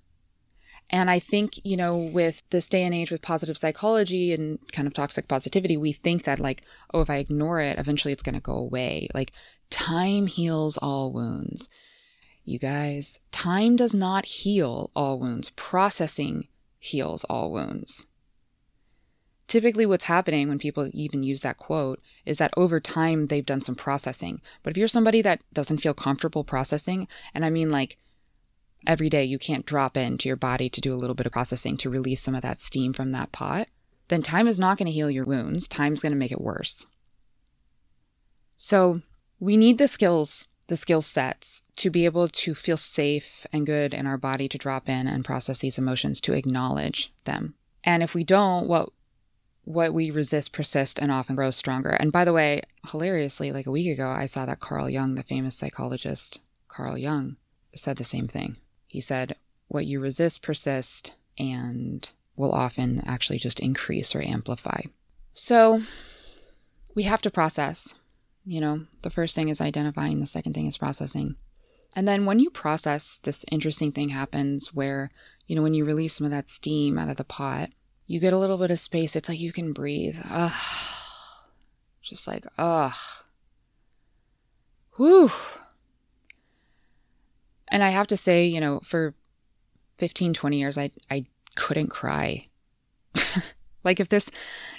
And 0.90 1.11
I 1.11 1.18
think, 1.18 1.61
you 1.64 1.77
know, 1.77 1.96
with 1.96 2.42
this 2.51 2.66
day 2.66 2.83
and 2.83 2.94
age 2.94 3.11
with 3.11 3.20
positive 3.20 3.59
psychology 3.59 4.33
and 4.33 4.59
kind 4.72 4.88
of 4.88 4.94
toxic 4.94 5.29
positivity, 5.29 5.77
we 5.77 5.92
think 5.92 6.24
that, 6.24 6.40
like, 6.40 6.62
oh, 6.94 7.03
if 7.03 7.11
I 7.11 7.16
ignore 7.16 7.61
it, 7.61 7.79
eventually 7.79 8.12
it's 8.12 8.22
going 8.22 8.35
to 8.35 8.40
go 8.40 8.55
away. 8.55 9.09
Like, 9.12 9.33
time 9.70 10.27
heals 10.27 10.79
all 10.79 11.12
wounds. 11.12 11.68
You 12.44 12.59
guys, 12.59 13.20
time 13.31 13.77
does 13.77 13.92
not 13.92 14.24
heal 14.24 14.90
all 14.96 15.18
wounds, 15.18 15.51
processing 15.51 16.48
heals 16.79 17.24
all 17.24 17.53
wounds. 17.53 18.07
Typically, 19.48 19.85
what's 19.85 20.05
happening 20.05 20.48
when 20.48 20.59
people 20.59 20.90
even 20.92 21.22
use 21.22 21.42
that 21.42 21.59
quote 21.59 22.01
is 22.24 22.38
that 22.38 22.53
over 22.57 22.81
time 22.81 23.27
they've 23.27 23.44
done 23.44 23.61
some 23.61 23.74
processing. 23.74 24.40
But 24.62 24.70
if 24.70 24.77
you're 24.77 24.88
somebody 24.88 25.20
that 25.22 25.40
doesn't 25.53 25.79
feel 25.79 25.94
comfortable 25.94 26.44
processing, 26.44 27.09
and 27.35 27.44
I 27.44 27.51
mean 27.51 27.68
like 27.68 27.98
every 28.87 29.11
day 29.11 29.25
you 29.25 29.38
can't 29.38 29.67
drop 29.67 29.97
into 29.97 30.29
your 30.29 30.37
body 30.37 30.69
to 30.71 30.81
do 30.81 30.95
a 30.95 30.97
little 30.97 31.14
bit 31.14 31.27
of 31.27 31.33
processing 31.33 31.77
to 31.79 31.91
release 31.91 32.23
some 32.23 32.35
of 32.35 32.43
that 32.43 32.61
steam 32.61 32.93
from 32.93 33.12
that 33.12 33.33
pot, 33.33 33.69
then 34.09 34.23
time 34.23 34.49
is 34.49 34.59
not 34.59 34.79
going 34.79 34.87
to 34.87 34.93
heal 34.93 35.11
your 35.11 35.25
wounds. 35.25 35.69
Time's 35.69 36.01
going 36.01 36.12
to 36.12 36.19
make 36.19 36.33
it 36.33 36.41
worse. 36.41 36.87
So 38.57 39.03
we 39.38 39.57
need 39.57 39.79
the 39.79 39.88
skills, 39.88 40.49
the 40.67 40.77
skill 40.77 41.03
sets 41.03 41.62
to 41.77 41.91
be 41.91 42.05
able 42.05 42.29
to 42.29 42.55
feel 42.55 42.77
safe 42.77 43.47
and 43.53 43.67
good 43.67 43.95
in 43.95 44.07
our 44.07 44.19
body 44.19 44.49
to 44.49 44.59
drop 44.59 44.88
in 44.88 45.07
and 45.07 45.25
process 45.25 45.61
these 45.61 45.79
emotions, 45.79 46.21
to 46.23 46.33
acknowledge 46.33 47.12
them. 47.25 47.55
And 47.85 48.03
if 48.03 48.14
we 48.14 48.25
don't, 48.25 48.67
what 48.67 48.91
what 49.64 49.93
we 49.93 50.11
resist 50.11 50.55
persists 50.55 50.99
and 50.99 51.12
often 51.12 51.37
grows 51.37 51.55
stronger. 51.55 51.91
And 51.91 52.11
by 52.11 52.25
the 52.25 52.33
way, 52.33 52.62
hilariously, 52.91 53.53
like 53.53 53.67
a 53.67 53.71
week 53.71 53.93
ago, 53.93 54.09
I 54.09 54.25
saw 54.25 54.47
that 54.47 54.61
Carl 54.61 54.88
Jung, 54.88 55.14
the 55.14 55.23
famous 55.23 55.57
psychologist 55.57 56.41
Carl 56.69 56.97
Jung, 56.97 57.37
said 57.75 57.99
the 57.99 58.05
same 58.05 58.27
thing. 58.27 58.57
He 58.88 59.01
said, 59.01 59.37
What 59.68 59.87
you 59.87 60.01
resist 60.01 60.42
persists 60.42 61.12
and 61.38 62.11
will 62.37 62.53
often 62.53 63.03
actually 63.07 63.38
just 63.38 63.61
increase 63.61 64.14
or 64.14 64.22
amplify. 64.22 64.83
So 65.33 65.83
we 66.94 67.05
have 67.05 67.22
to 67.22 67.31
process. 67.31 67.94
You 68.44 68.61
know, 68.61 68.87
the 69.03 69.11
first 69.11 69.35
thing 69.35 69.51
is 69.51 69.61
identifying, 69.61 70.20
the 70.20 70.27
second 70.27 70.55
thing 70.55 70.66
is 70.66 70.79
processing. 70.79 71.37
And 71.94 72.07
then 72.07 72.24
when 72.24 72.38
you 72.38 72.51
process, 72.51 73.18
this 73.18 73.44
interesting 73.51 73.92
thing 73.92 74.11
happens 74.11 74.72
where, 74.72 75.11
you 75.46 75.57
know, 75.57 75.62
when 75.62 75.74
you 75.74 75.85
release 75.85 76.14
some 76.14 76.24
of 76.24 76.31
that 76.31 76.48
steam 76.48 76.98
out 76.98 77.09
of 77.09 77.16
the 77.16 77.24
pot, 77.24 77.70
you 78.07 78.20
get 78.20 78.33
a 78.33 78.38
little 78.38 78.57
bit 78.57 78.70
of 78.70 78.79
space. 78.79 79.16
It's 79.16 79.29
like 79.29 79.38
you 79.38 79.53
can 79.53 79.72
breathe. 79.72 80.16
Ugh. 80.31 80.53
Just 82.03 82.27
like, 82.27 82.46
ugh. 82.57 82.94
Whew. 84.96 85.31
And 87.71 87.83
I 87.83 87.91
have 87.91 88.07
to 88.09 88.17
say, 88.17 88.47
you 88.47 88.61
know, 88.61 88.81
for 88.85 89.15
15, 89.99 90.35
20 90.35 90.59
years, 90.59 90.79
I, 90.79 90.91
I 91.11 91.27
couldn't 91.55 91.89
cry. 91.89 92.49
like 93.85 94.01
if 94.01 94.09
this, 94.09 94.31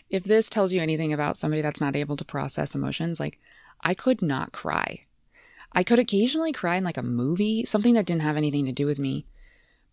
if 0.09 0.23
this 0.23 0.49
tells 0.49 0.73
you 0.73 0.81
anything 0.81 1.13
about 1.13 1.37
somebody 1.37 1.61
that's 1.61 1.81
not 1.81 1.95
able 1.95 2.17
to 2.17 2.25
process 2.25 2.75
emotions, 2.75 3.19
like 3.19 3.39
I 3.81 3.93
could 3.93 4.21
not 4.21 4.51
cry. 4.51 5.05
I 5.71 5.83
could 5.83 5.99
occasionally 5.99 6.51
cry 6.51 6.77
in 6.77 6.83
like 6.83 6.97
a 6.97 7.03
movie, 7.03 7.63
something 7.65 7.93
that 7.93 8.05
didn't 8.05 8.23
have 8.23 8.37
anything 8.37 8.65
to 8.65 8.71
do 8.71 8.85
with 8.85 8.99
me. 8.99 9.25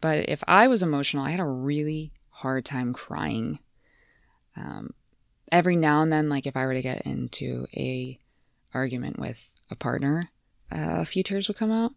But 0.00 0.28
if 0.28 0.42
I 0.46 0.68
was 0.68 0.82
emotional, 0.82 1.24
I 1.24 1.30
had 1.30 1.40
a 1.40 1.44
really 1.44 2.12
hard 2.30 2.64
time 2.64 2.92
crying. 2.92 3.58
Um, 4.56 4.94
every 5.52 5.76
now 5.76 6.02
and 6.02 6.12
then, 6.12 6.28
like 6.28 6.46
if 6.46 6.56
I 6.56 6.64
were 6.64 6.74
to 6.74 6.82
get 6.82 7.02
into 7.02 7.66
a 7.74 8.18
argument 8.72 9.18
with 9.18 9.50
a 9.70 9.76
partner, 9.76 10.30
uh, 10.70 11.00
a 11.00 11.04
few 11.04 11.22
tears 11.22 11.48
would 11.48 11.56
come 11.56 11.72
out. 11.72 11.92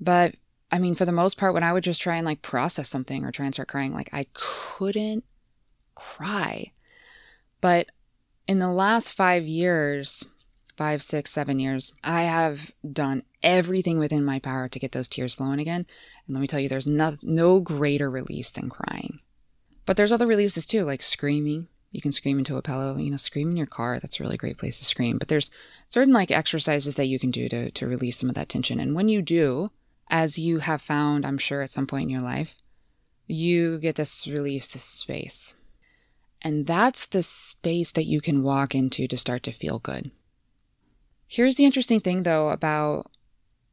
But 0.00 0.34
I 0.70 0.78
mean, 0.78 0.94
for 0.94 1.04
the 1.04 1.12
most 1.12 1.36
part, 1.36 1.54
when 1.54 1.62
I 1.62 1.72
would 1.72 1.84
just 1.84 2.00
try 2.00 2.16
and 2.16 2.26
like 2.26 2.42
process 2.42 2.90
something 2.90 3.24
or 3.24 3.30
try 3.30 3.46
and 3.46 3.54
start 3.54 3.68
crying, 3.68 3.92
like 3.92 4.10
I 4.12 4.26
couldn't 4.32 5.24
cry. 5.94 6.72
But 7.60 7.86
in 8.46 8.58
the 8.58 8.70
last 8.70 9.12
five 9.12 9.44
years, 9.44 10.24
five, 10.76 11.02
six, 11.02 11.30
seven 11.30 11.58
years, 11.58 11.92
I 12.02 12.22
have 12.22 12.72
done 12.90 13.22
everything 13.42 13.98
within 13.98 14.24
my 14.24 14.38
power 14.38 14.68
to 14.68 14.78
get 14.78 14.92
those 14.92 15.08
tears 15.08 15.34
flowing 15.34 15.60
again. 15.60 15.86
And 16.26 16.34
let 16.34 16.40
me 16.40 16.46
tell 16.46 16.60
you, 16.60 16.68
there's 16.68 16.86
no, 16.86 17.16
no 17.22 17.60
greater 17.60 18.10
release 18.10 18.50
than 18.50 18.68
crying. 18.68 19.20
But 19.86 19.96
there's 19.96 20.12
other 20.12 20.26
releases 20.26 20.66
too, 20.66 20.84
like 20.84 21.02
screaming. 21.02 21.68
You 21.92 22.00
can 22.00 22.12
scream 22.12 22.38
into 22.38 22.56
a 22.56 22.62
pillow, 22.62 22.96
you 22.96 23.10
know, 23.10 23.16
scream 23.16 23.50
in 23.50 23.56
your 23.56 23.66
car. 23.66 24.00
That's 24.00 24.18
a 24.18 24.22
really 24.22 24.36
great 24.36 24.58
place 24.58 24.80
to 24.80 24.84
scream. 24.84 25.18
But 25.18 25.28
there's 25.28 25.50
certain 25.86 26.12
like 26.12 26.32
exercises 26.32 26.96
that 26.96 27.06
you 27.06 27.20
can 27.20 27.30
do 27.30 27.48
to, 27.48 27.70
to 27.70 27.86
release 27.86 28.18
some 28.18 28.28
of 28.28 28.34
that 28.34 28.48
tension. 28.48 28.80
And 28.80 28.96
when 28.96 29.08
you 29.08 29.22
do, 29.22 29.70
as 30.14 30.38
you 30.38 30.60
have 30.60 30.80
found, 30.80 31.26
I'm 31.26 31.38
sure 31.38 31.60
at 31.60 31.72
some 31.72 31.88
point 31.88 32.04
in 32.04 32.08
your 32.08 32.20
life, 32.20 32.54
you 33.26 33.80
get 33.80 33.96
this 33.96 34.28
release, 34.28 34.68
this 34.68 34.84
space. 34.84 35.56
And 36.40 36.68
that's 36.68 37.04
the 37.04 37.24
space 37.24 37.90
that 37.90 38.04
you 38.04 38.20
can 38.20 38.44
walk 38.44 38.76
into 38.76 39.08
to 39.08 39.16
start 39.16 39.42
to 39.42 39.50
feel 39.50 39.80
good. 39.80 40.12
Here's 41.26 41.56
the 41.56 41.64
interesting 41.64 41.98
thing 41.98 42.22
though 42.22 42.50
about 42.50 43.10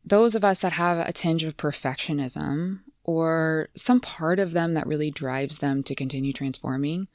those 0.04 0.34
of 0.34 0.44
us 0.44 0.62
that 0.62 0.72
have 0.72 0.98
a 0.98 1.14
tinge 1.14 1.44
of 1.44 1.58
perfectionism 1.58 2.80
or 3.04 3.70
some 3.76 4.00
part 4.00 4.40
of 4.40 4.54
them 4.54 4.74
that 4.74 4.88
really 4.88 5.12
drives 5.12 5.60
them 5.60 5.84
to 5.84 5.94
continue 5.94 6.34
transforming 6.34 7.08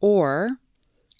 or 0.00 0.52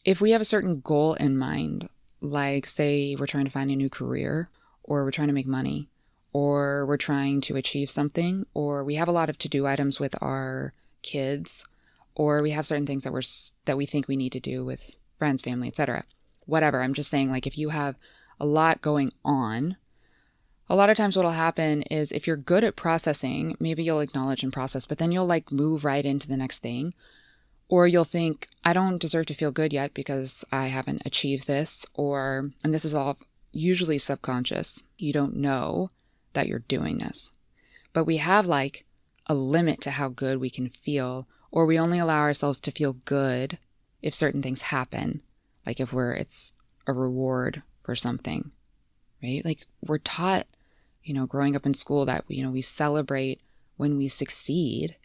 if 0.03 0.23
we 0.23 0.31
have 0.31 0.41
a 0.41 0.47
certain 0.47 0.81
goal 0.81 1.13
in 1.15 1.37
mind, 1.37 1.91
like 2.23 2.67
say 2.67 3.17
we're 3.17 3.27
trying 3.27 3.45
to 3.45 3.51
find 3.51 3.71
a 3.71 3.77
new 3.77 3.91
career, 3.91 4.49
or 4.83 5.05
we're 5.05 5.11
trying 5.11 5.29
to 5.29 5.35
make 5.35 5.47
money, 5.47 5.91
or 6.33 6.87
we're 6.87 6.97
trying 6.97 7.41
to 7.43 7.57
achieve 7.57 7.91
something, 7.91 8.47
or 8.55 8.85
we 8.85 8.97
have 8.97 9.09
a 9.09 9.13
lot 9.13 9.31
of 9.31 9.39
to 9.39 9.49
do 9.49 9.67
items 9.67 9.99
with 9.99 10.15
our 10.23 10.73
kids, 11.03 11.65
or 12.15 12.43
we 12.43 12.51
have 12.51 12.67
certain 12.67 12.87
things 12.87 13.05
that 13.05 13.13
we're 13.13 13.23
that 13.65 13.77
we 13.77 13.87
think 13.87 14.09
we 14.09 14.17
need 14.17 14.33
to 14.33 14.41
do 14.41 14.65
with 14.65 14.91
friends, 15.19 15.43
family, 15.43 15.69
etc. 15.69 16.05
Whatever. 16.47 16.83
I'm 16.83 16.95
just 16.95 17.11
saying, 17.11 17.31
like 17.31 17.47
if 17.47 17.59
you 17.59 17.71
have 17.71 17.97
a 18.41 18.47
lot 18.47 18.83
going 18.83 19.13
on, 19.25 19.77
a 20.69 20.77
lot 20.77 20.91
of 20.91 20.97
times 20.97 21.17
what'll 21.17 21.33
happen 21.33 21.83
is 21.83 22.13
if 22.13 22.27
you're 22.27 22.37
good 22.37 22.65
at 22.65 22.77
processing, 22.77 23.57
maybe 23.59 23.83
you'll 23.83 24.01
acknowledge 24.01 24.43
and 24.43 24.53
process, 24.53 24.85
but 24.85 24.99
then 24.99 25.13
you'll 25.13 25.27
like 25.27 25.51
move 25.51 25.85
right 25.85 26.05
into 26.05 26.29
the 26.29 26.37
next 26.37 26.59
thing 26.59 26.95
or 27.69 27.87
you'll 27.87 28.05
think, 28.05 28.49
I 28.65 28.73
don't 28.73 28.99
deserve 28.99 29.27
to 29.27 29.35
feel 29.35 29.53
good 29.53 29.73
yet 29.73 29.93
because 29.93 30.45
I 30.51 30.69
haven't 30.69 31.03
achieved 31.05 31.47
this. 31.47 31.85
Or, 31.95 32.51
and 32.65 32.73
this 32.73 32.85
is 32.85 32.95
all 32.95 33.19
usually 33.53 33.99
subconscious. 33.99 34.83
You 34.97 35.13
don't 35.13 35.37
know 35.37 35.91
that 36.39 36.47
you're 36.47 36.61
doing 36.61 36.99
this. 36.99 37.33
But 37.93 38.05
we 38.05 38.19
have 38.19 38.47
like 38.47 38.85
a 39.27 39.35
limit 39.35 39.81
to 39.81 39.91
how 39.91 40.09
good 40.09 40.39
we 40.39 40.51
can 40.51 40.69
feel, 40.69 41.27
or 41.51 41.67
we 41.67 41.81
only 41.81 41.99
allow 41.99 42.21
ourselves 42.21 42.61
to 42.61 42.71
feel 42.71 42.93
good 42.93 43.59
if 44.03 44.15
certain 44.15 44.41
things 44.41 44.63
happen. 44.63 45.21
Like 45.67 45.81
if 45.81 45.93
we're, 45.93 46.13
it's 46.13 46.53
a 46.87 46.93
reward 46.93 47.65
for 47.83 47.97
something, 47.97 48.53
right? 49.21 49.45
Like 49.45 49.67
we're 49.85 49.99
taught, 49.99 50.47
you 51.03 51.13
know, 51.13 51.27
growing 51.27 51.57
up 51.57 51.67
in 51.67 51.75
school 51.75 52.07
that, 52.07 52.25
you 52.29 52.45
know, 52.45 52.53
we 52.53 52.63
celebrate 52.63 53.41
when 53.77 53.97
we 53.97 54.07
succeed, 54.07 54.97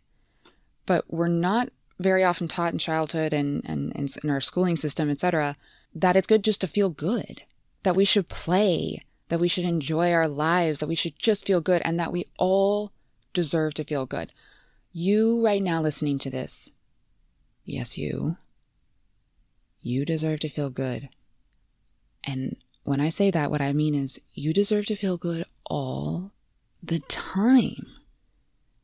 but 0.85 1.03
we're 1.07 1.27
not 1.27 1.69
very 1.99 2.23
often 2.23 2.47
taught 2.47 2.73
in 2.73 2.77
childhood 2.77 3.33
and, 3.33 3.63
and, 3.65 3.91
and 3.95 4.15
in 4.23 4.29
our 4.29 4.41
schooling 4.41 4.75
system, 4.75 5.09
etc., 5.09 5.57
that 5.95 6.15
it's 6.15 6.27
good 6.27 6.43
just 6.43 6.61
to 6.61 6.67
feel 6.67 6.89
good, 6.89 7.41
that 7.81 7.95
we 7.95 8.05
should 8.05 8.27
play, 8.29 9.03
that 9.33 9.39
we 9.39 9.47
should 9.47 9.65
enjoy 9.65 10.11
our 10.11 10.27
lives, 10.27 10.77
that 10.77 10.85
we 10.85 10.93
should 10.93 11.17
just 11.17 11.43
feel 11.43 11.59
good, 11.59 11.81
and 11.83 11.99
that 11.99 12.11
we 12.11 12.27
all 12.37 12.91
deserve 13.33 13.73
to 13.73 13.83
feel 13.83 14.05
good. 14.05 14.31
You, 14.91 15.43
right 15.43 15.63
now, 15.63 15.81
listening 15.81 16.19
to 16.19 16.29
this, 16.29 16.69
yes, 17.65 17.97
you, 17.97 18.37
you 19.81 20.05
deserve 20.05 20.41
to 20.41 20.49
feel 20.49 20.69
good. 20.69 21.09
And 22.23 22.57
when 22.83 23.01
I 23.01 23.09
say 23.09 23.31
that, 23.31 23.49
what 23.49 23.59
I 23.59 23.73
mean 23.73 23.95
is 23.95 24.21
you 24.33 24.53
deserve 24.53 24.85
to 24.85 24.95
feel 24.95 25.17
good 25.17 25.45
all 25.65 26.31
the 26.83 26.99
time. 26.99 27.87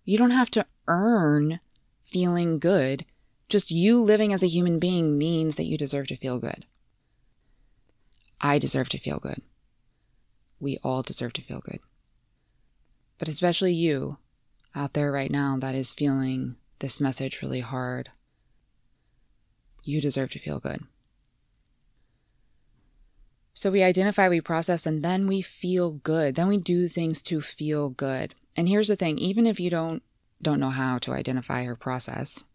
You 0.03 0.17
don't 0.17 0.31
have 0.31 0.49
to 0.49 0.65
earn 0.87 1.59
feeling 2.05 2.57
good. 2.57 3.05
Just 3.49 3.69
you 3.69 4.01
living 4.01 4.33
as 4.33 4.41
a 4.41 4.47
human 4.47 4.79
being 4.79 5.15
means 5.15 5.57
that 5.57 5.65
you 5.65 5.77
deserve 5.77 6.07
to 6.07 6.15
feel 6.15 6.39
good. 6.39 6.65
I 8.41 8.57
deserve 8.57 8.89
to 8.89 8.97
feel 8.97 9.19
good. 9.19 9.43
We 10.59 10.77
all 10.83 11.01
deserve 11.01 11.33
to 11.33 11.41
feel 11.41 11.61
good. 11.61 11.79
But 13.17 13.27
especially 13.27 13.73
you 13.73 14.17
out 14.75 14.93
there 14.93 15.11
right 15.11 15.31
now 15.31 15.57
that 15.59 15.75
is 15.75 15.91
feeling 15.91 16.55
this 16.79 16.99
message 16.99 17.41
really 17.41 17.59
hard. 17.61 18.11
You 19.83 20.01
deserve 20.01 20.31
to 20.31 20.39
feel 20.39 20.59
good. 20.59 20.81
So 23.53 23.71
we 23.71 23.83
identify, 23.83 24.29
we 24.29 24.39
process, 24.39 24.85
and 24.85 25.03
then 25.03 25.27
we 25.27 25.41
feel 25.41 25.91
good. 25.91 26.35
Then 26.35 26.47
we 26.47 26.57
do 26.57 26.87
things 26.87 27.21
to 27.23 27.41
feel 27.41 27.89
good. 27.89 28.33
And 28.55 28.69
here's 28.69 28.87
the 28.87 28.95
thing 28.95 29.17
even 29.17 29.45
if 29.45 29.59
you 29.59 29.69
don't 29.69 30.01
don't 30.41 30.59
know 30.59 30.69
how 30.69 30.97
to 30.99 31.11
identify 31.11 31.63
or 31.63 31.75
process, 31.75 32.45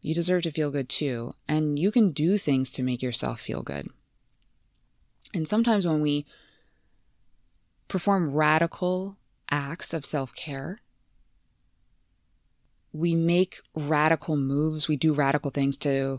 you 0.00 0.14
deserve 0.14 0.44
to 0.44 0.50
feel 0.50 0.70
good 0.70 0.88
too. 0.88 1.34
And 1.46 1.78
you 1.78 1.90
can 1.90 2.10
do 2.10 2.38
things 2.38 2.70
to 2.70 2.82
make 2.82 3.02
yourself 3.02 3.40
feel 3.40 3.62
good. 3.62 3.88
And 5.34 5.46
sometimes 5.46 5.86
when 5.86 6.00
we 6.00 6.26
perform 7.92 8.32
radical 8.32 9.18
acts 9.50 9.92
of 9.92 10.06
self 10.06 10.34
care, 10.34 10.80
we 12.90 13.14
make 13.14 13.60
radical 13.74 14.34
moves, 14.34 14.88
we 14.88 14.96
do 14.96 15.12
radical 15.12 15.50
things 15.50 15.76
to 15.76 16.18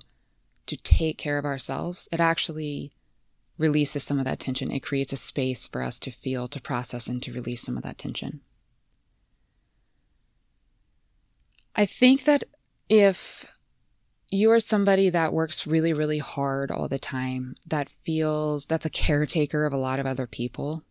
to 0.67 0.77
take 0.77 1.17
care 1.17 1.39
of 1.39 1.45
ourselves, 1.45 2.07
it 2.11 2.19
actually 2.19 2.93
releases 3.57 4.03
some 4.03 4.19
of 4.19 4.25
that 4.25 4.39
tension. 4.39 4.71
It 4.71 4.79
creates 4.79 5.11
a 5.11 5.17
space 5.17 5.67
for 5.67 5.81
us 5.81 5.99
to 5.99 6.11
feel, 6.11 6.47
to 6.47 6.61
process, 6.61 7.07
and 7.07 7.21
to 7.23 7.33
release 7.33 7.63
some 7.63 7.75
of 7.75 7.83
that 7.83 7.97
tension. 7.97 8.41
I 11.75 11.85
think 11.85 12.23
that 12.23 12.43
if 12.87 13.59
you 14.29 14.51
are 14.51 14.59
somebody 14.59 15.09
that 15.09 15.33
works 15.33 15.67
really, 15.67 15.91
really 15.91 16.19
hard 16.19 16.71
all 16.71 16.87
the 16.87 16.99
time, 16.99 17.55
that 17.65 17.89
feels 18.05 18.67
that's 18.67 18.85
a 18.85 18.89
caretaker 18.89 19.65
of 19.65 19.73
a 19.73 19.77
lot 19.77 19.99
of 19.99 20.05
other 20.05 20.27
people, 20.27 20.83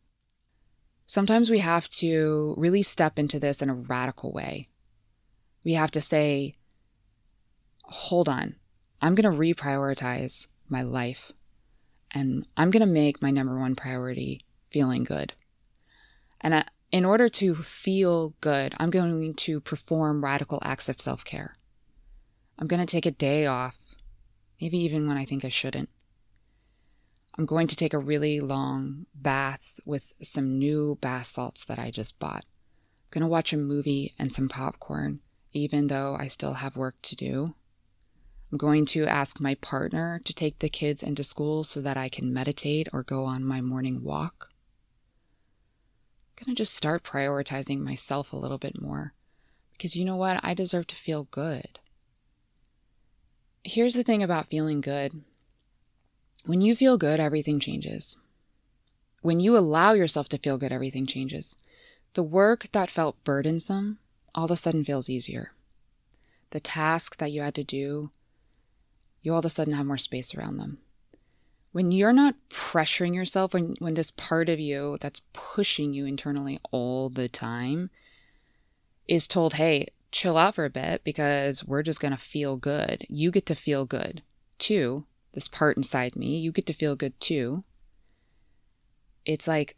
sometimes 1.13 1.51
we 1.51 1.59
have 1.59 1.91
to 1.91 2.55
really 2.57 2.83
step 2.83 3.19
into 3.19 3.39
this 3.39 3.61
in 3.61 3.69
a 3.69 3.75
radical 3.75 4.33
way. 4.33 4.71
We 5.63 5.75
have 5.75 5.91
to 5.91 6.01
say, 6.01 6.55
hold 7.83 8.31
on, 8.31 8.57
I'm 9.03 9.15
going 9.15 9.31
to 9.31 9.39
reprioritize 9.39 10.49
my 10.71 10.81
life 10.81 11.31
and 12.13 12.47
I'm 12.57 12.71
going 12.71 12.81
to 12.81 12.87
make 12.87 13.21
my 13.21 13.31
number 13.31 13.59
one 13.59 13.75
priority 13.75 14.47
feeling 14.71 15.05
good. 15.05 15.35
And 16.41 16.55
I, 16.55 16.65
in 16.91 17.05
order 17.05 17.29
to 17.29 17.57
feel 17.57 18.35
good, 18.41 18.75
I'm 18.79 18.89
going 18.89 19.35
to 19.35 19.61
perform 19.61 20.25
radical 20.25 20.61
acts 20.63 20.89
of 20.89 20.99
self 20.99 21.27
care. 21.27 21.59
I'm 22.59 22.69
going 22.69 22.81
to 22.81 22.91
take 22.91 23.05
a 23.05 23.11
day 23.11 23.45
off, 23.45 23.77
maybe 24.63 24.79
even 24.79 25.07
when 25.07 25.19
I 25.19 25.27
think 25.27 25.45
I 25.45 25.51
shouldn't. 25.51 25.91
I'm 27.39 27.47
going 27.47 27.67
to 27.69 27.77
take 27.77 27.95
a 27.95 27.99
really 27.99 28.41
long 28.41 29.07
bath 29.15 29.75
with 29.87 30.13
some 30.21 30.59
new 30.59 30.99
bath 31.01 31.27
salts 31.27 31.65
that 31.65 31.79
I 31.79 31.91
just 31.91 32.19
bought. 32.19 32.45
I'm 32.45 33.11
going 33.11 33.23
to 33.23 33.29
watch 33.29 33.53
a 33.53 33.57
movie 33.57 34.15
and 34.19 34.33
some 34.33 34.49
popcorn, 34.49 35.21
even 35.53 35.87
though 35.87 36.17
I 36.19 36.29
still 36.29 36.55
have 36.55 36.77
work 36.77 36.97
to 37.03 37.17
do. 37.17 37.55
I'm 38.51 38.59
going 38.59 38.85
to 38.87 39.07
ask 39.07 39.41
my 39.41 39.55
partner 39.55 40.21
to 40.25 40.35
take 40.35 40.59
the 40.59 40.69
kids 40.69 41.03
into 41.03 41.25
school 41.25 41.65
so 41.65 41.81
that 41.81 41.97
I 41.97 42.11
can 42.11 42.35
meditate 42.35 42.89
or 42.93 43.03
go 43.03 43.25
on 43.25 43.45
my 43.45 43.63
morning 43.63 44.03
walk 44.03 44.53
I'm 46.43 46.47
going 46.47 46.57
to 46.57 46.61
just 46.61 46.75
start 46.75 47.05
prioritizing 47.05 47.79
myself 47.79 48.33
a 48.33 48.37
little 48.37 48.59
bit 48.59 48.81
more 48.81 49.15
because 49.73 49.95
you 49.95 50.05
know 50.05 50.17
what? 50.17 50.41
I 50.43 50.55
deserve 50.55 50.89
to 50.89 50.97
feel 50.97 51.29
good. 51.31 51.79
Here's 53.63 53.95
the 53.95 54.03
thing 54.03 54.25
about 54.25 54.49
feeling 54.49 54.81
good 54.81 55.23
when 56.45 56.61
you 56.61 56.75
feel 56.75 56.97
good, 56.99 57.21
everything 57.21 57.61
changes. 57.61 58.17
When 59.21 59.41
you 59.41 59.57
allow 59.57 59.93
yourself 59.93 60.29
to 60.31 60.39
feel 60.39 60.59
good, 60.59 60.73
everything 60.73 61.07
changes. 61.07 61.57
The 62.15 62.23
work 62.23 62.67
that 62.73 62.91
felt 62.91 63.23
burdensome 63.25 63.99
all 64.35 64.47
of 64.47 64.51
a 64.51 64.57
sudden 64.57 64.85
feels 64.85 65.09
easier. 65.09 65.53
The 66.51 66.61
task 66.61 67.19
that 67.19 67.33
you 67.33 67.43
had 67.43 67.55
to 67.55 67.65
do, 67.65 68.11
you 69.23 69.33
all 69.33 69.39
of 69.39 69.45
a 69.45 69.51
sudden 69.51 69.75
have 69.75 69.87
more 69.87 69.99
space 69.99 70.35
around 70.35 70.57
them 70.57 70.79
when 71.73 71.91
you're 71.91 72.13
not 72.13 72.37
pressuring 72.51 73.15
yourself, 73.15 73.55
when, 73.55 73.75
when 73.79 73.95
this 73.95 74.11
part 74.11 74.49
of 74.49 74.61
you 74.61 74.99
that's 75.01 75.23
pushing 75.33 75.93
you 75.95 76.05
internally 76.05 76.61
all 76.71 77.09
the 77.09 77.29
time 77.29 77.91
is 79.09 79.27
told, 79.27 79.55
hey, 79.55 79.89
chill 80.13 80.37
out 80.37 80.55
for 80.55 80.67
a 80.67 80.71
bit 80.71 81.03
because 81.03 81.65
we're 81.65 81.83
just 81.83 82.01
going 82.01 82.13
to 82.13 82.19
feel 82.19 82.57
good. 82.57 83.07
You 83.09 83.31
get 83.31 83.47
to 83.47 83.55
feel 83.55 83.87
good 83.87 84.23
too. 84.59 85.07
This 85.33 85.49
part 85.49 85.77
inside 85.77 86.17
me, 86.17 86.39
you 86.39 86.53
get 86.53 86.67
to 86.67 86.73
feel 86.73 86.97
good 86.97 87.19
too. 87.19 87.65
It's 89.25 89.49
like 89.49 89.77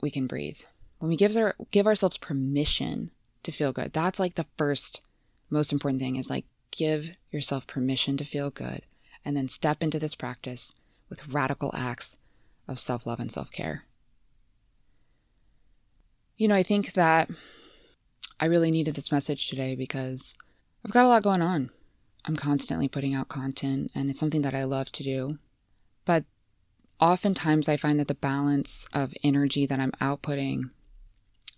we 0.00 0.10
can 0.10 0.26
breathe. 0.26 0.60
When 0.98 1.10
we 1.10 1.16
give 1.16 1.36
our 1.36 1.54
give 1.70 1.86
ourselves 1.86 2.16
permission 2.16 3.10
to 3.42 3.52
feel 3.52 3.72
good, 3.72 3.92
that's 3.92 4.18
like 4.18 4.34
the 4.34 4.46
first 4.56 5.02
most 5.50 5.72
important 5.72 6.00
thing 6.00 6.16
is 6.16 6.30
like 6.30 6.46
give 6.70 7.10
yourself 7.30 7.66
permission 7.66 8.16
to 8.16 8.24
feel 8.24 8.50
good 8.50 8.82
and 9.24 9.36
then 9.36 9.48
step 9.48 9.82
into 9.82 9.98
this 9.98 10.14
practice 10.14 10.72
with 11.08 11.28
radical 11.28 11.72
acts 11.74 12.16
of 12.68 12.78
self 12.80 13.06
love 13.06 13.20
and 13.20 13.30
self 13.30 13.50
care. 13.50 13.84
You 16.36 16.48
know, 16.48 16.54
I 16.54 16.62
think 16.62 16.92
that 16.92 17.30
I 18.38 18.46
really 18.46 18.70
needed 18.70 18.94
this 18.94 19.12
message 19.12 19.48
today 19.48 19.74
because 19.74 20.36
I've 20.84 20.92
got 20.92 21.06
a 21.06 21.08
lot 21.08 21.22
going 21.22 21.42
on. 21.42 21.70
I'm 22.26 22.36
constantly 22.36 22.88
putting 22.88 23.14
out 23.14 23.28
content 23.28 23.92
and 23.94 24.10
it's 24.10 24.18
something 24.18 24.42
that 24.42 24.54
I 24.54 24.64
love 24.64 24.90
to 24.92 25.02
do. 25.02 25.38
But 26.04 26.24
oftentimes 27.00 27.68
I 27.68 27.76
find 27.76 28.00
that 28.00 28.08
the 28.08 28.14
balance 28.14 28.86
of 28.92 29.14
energy 29.22 29.64
that 29.66 29.78
I'm 29.78 29.92
outputting 30.00 30.70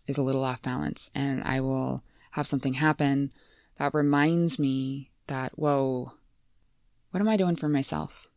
is 0.06 0.18
a 0.18 0.22
little 0.22 0.44
off 0.44 0.60
balance 0.60 1.10
and 1.14 1.42
I 1.42 1.60
will 1.60 2.02
have 2.32 2.46
something 2.46 2.74
happen 2.74 3.32
that 3.76 3.94
reminds 3.94 4.58
me 4.58 5.10
that, 5.26 5.58
whoa, 5.58 6.12
what 7.10 7.20
am 7.20 7.28
I 7.28 7.36
doing 7.36 7.56
for 7.56 7.68
myself? 7.68 8.28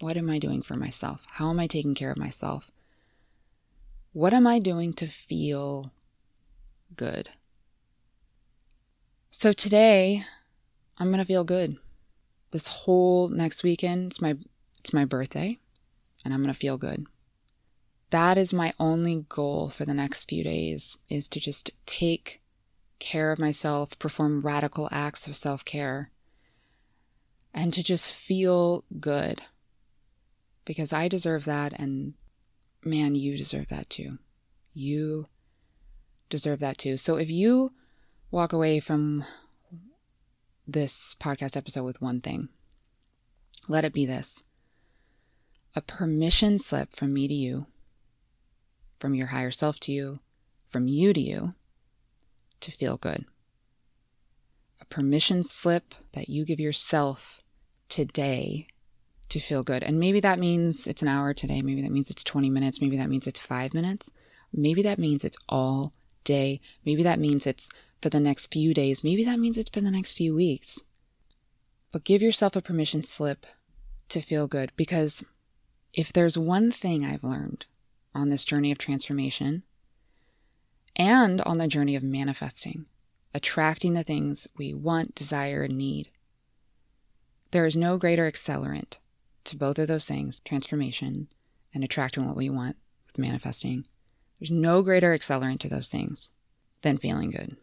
What 0.00 0.16
am 0.16 0.30
I 0.30 0.38
doing 0.38 0.62
for 0.62 0.76
myself? 0.76 1.24
How 1.32 1.50
am 1.50 1.60
I 1.60 1.66
taking 1.66 1.94
care 1.94 2.10
of 2.10 2.18
myself? 2.18 2.70
What 4.12 4.32
am 4.32 4.46
I 4.46 4.58
doing 4.58 4.92
to 4.94 5.06
feel 5.06 5.92
good? 6.96 7.30
So 9.30 9.52
today, 9.52 10.24
I'm 10.98 11.08
going 11.08 11.18
to 11.18 11.24
feel 11.24 11.44
good. 11.44 11.76
This 12.52 12.68
whole 12.68 13.28
next 13.28 13.62
weekend, 13.62 14.06
it's 14.06 14.20
my 14.20 14.36
it's 14.78 14.92
my 14.92 15.04
birthday, 15.04 15.58
and 16.24 16.32
I'm 16.32 16.40
going 16.40 16.52
to 16.52 16.58
feel 16.58 16.78
good. 16.78 17.06
That 18.10 18.38
is 18.38 18.52
my 18.52 18.74
only 18.78 19.24
goal 19.28 19.70
for 19.70 19.84
the 19.84 19.94
next 19.94 20.28
few 20.28 20.44
days 20.44 20.96
is 21.08 21.28
to 21.30 21.40
just 21.40 21.70
take 21.86 22.40
care 23.00 23.32
of 23.32 23.38
myself, 23.38 23.98
perform 23.98 24.40
radical 24.40 24.88
acts 24.92 25.26
of 25.26 25.34
self-care, 25.34 26.10
and 27.52 27.72
to 27.72 27.82
just 27.82 28.12
feel 28.12 28.84
good. 29.00 29.42
Because 30.64 30.92
I 30.92 31.08
deserve 31.08 31.44
that 31.46 31.72
and 31.72 32.14
man, 32.84 33.14
you 33.14 33.36
deserve 33.36 33.68
that 33.68 33.90
too. 33.90 34.18
You 34.72 35.28
deserve 36.28 36.60
that 36.60 36.78
too. 36.78 36.96
So 36.96 37.16
if 37.16 37.30
you 37.30 37.72
walk 38.30 38.52
away 38.52 38.80
from 38.80 39.24
this 40.66 41.14
podcast 41.14 41.56
episode 41.56 41.84
with 41.84 42.00
one 42.00 42.20
thing. 42.20 42.48
Let 43.68 43.84
it 43.84 43.92
be 43.92 44.06
this 44.06 44.42
a 45.76 45.82
permission 45.82 46.58
slip 46.58 46.94
from 46.94 47.12
me 47.12 47.26
to 47.26 47.34
you, 47.34 47.66
from 49.00 49.14
your 49.14 49.28
higher 49.28 49.50
self 49.50 49.80
to 49.80 49.92
you, 49.92 50.20
from 50.64 50.86
you 50.86 51.12
to 51.12 51.20
you, 51.20 51.54
to 52.60 52.70
feel 52.70 52.96
good. 52.96 53.24
A 54.80 54.84
permission 54.84 55.42
slip 55.42 55.94
that 56.12 56.28
you 56.28 56.44
give 56.44 56.60
yourself 56.60 57.42
today 57.88 58.68
to 59.28 59.40
feel 59.40 59.62
good. 59.62 59.82
And 59.82 59.98
maybe 59.98 60.20
that 60.20 60.38
means 60.38 60.86
it's 60.86 61.02
an 61.02 61.08
hour 61.08 61.34
today. 61.34 61.60
Maybe 61.62 61.82
that 61.82 61.90
means 61.90 62.10
it's 62.10 62.22
20 62.22 62.50
minutes. 62.50 62.80
Maybe 62.80 62.96
that 62.96 63.08
means 63.08 63.26
it's 63.26 63.40
five 63.40 63.74
minutes. 63.74 64.10
Maybe 64.52 64.82
that 64.82 64.98
means 64.98 65.24
it's 65.24 65.38
all 65.48 65.92
day. 66.24 66.60
Maybe 66.84 67.02
that 67.02 67.18
means 67.18 67.46
it's 67.46 67.70
for 68.02 68.08
the 68.08 68.20
next 68.20 68.52
few 68.52 68.74
days. 68.74 69.04
Maybe 69.04 69.24
that 69.24 69.38
means 69.38 69.56
it's 69.56 69.70
for 69.70 69.80
the 69.80 69.90
next 69.90 70.14
few 70.14 70.34
weeks. 70.34 70.82
But 71.92 72.04
give 72.04 72.22
yourself 72.22 72.56
a 72.56 72.62
permission 72.62 73.02
slip 73.02 73.46
to 74.08 74.20
feel 74.20 74.48
good 74.48 74.72
because 74.76 75.24
if 75.92 76.12
there's 76.12 76.36
one 76.36 76.72
thing 76.72 77.04
I've 77.04 77.24
learned 77.24 77.66
on 78.14 78.28
this 78.28 78.44
journey 78.44 78.72
of 78.72 78.78
transformation 78.78 79.62
and 80.96 81.40
on 81.42 81.58
the 81.58 81.68
journey 81.68 81.96
of 81.96 82.02
manifesting, 82.02 82.86
attracting 83.32 83.94
the 83.94 84.02
things 84.02 84.46
we 84.56 84.74
want, 84.74 85.14
desire, 85.14 85.62
and 85.62 85.78
need, 85.78 86.10
there 87.52 87.66
is 87.66 87.76
no 87.76 87.96
greater 87.96 88.30
accelerant 88.30 88.98
to 89.44 89.56
both 89.56 89.78
of 89.78 89.86
those 89.86 90.06
things, 90.06 90.40
transformation 90.40 91.28
and 91.72 91.84
attracting 91.84 92.26
what 92.26 92.36
we 92.36 92.50
want 92.50 92.76
with 93.06 93.18
manifesting. 93.18 93.84
There's 94.38 94.50
no 94.50 94.82
greater 94.82 95.16
accelerant 95.16 95.60
to 95.60 95.68
those 95.68 95.88
things 95.88 96.30
than 96.82 96.98
feeling 96.98 97.30
good. 97.30 97.56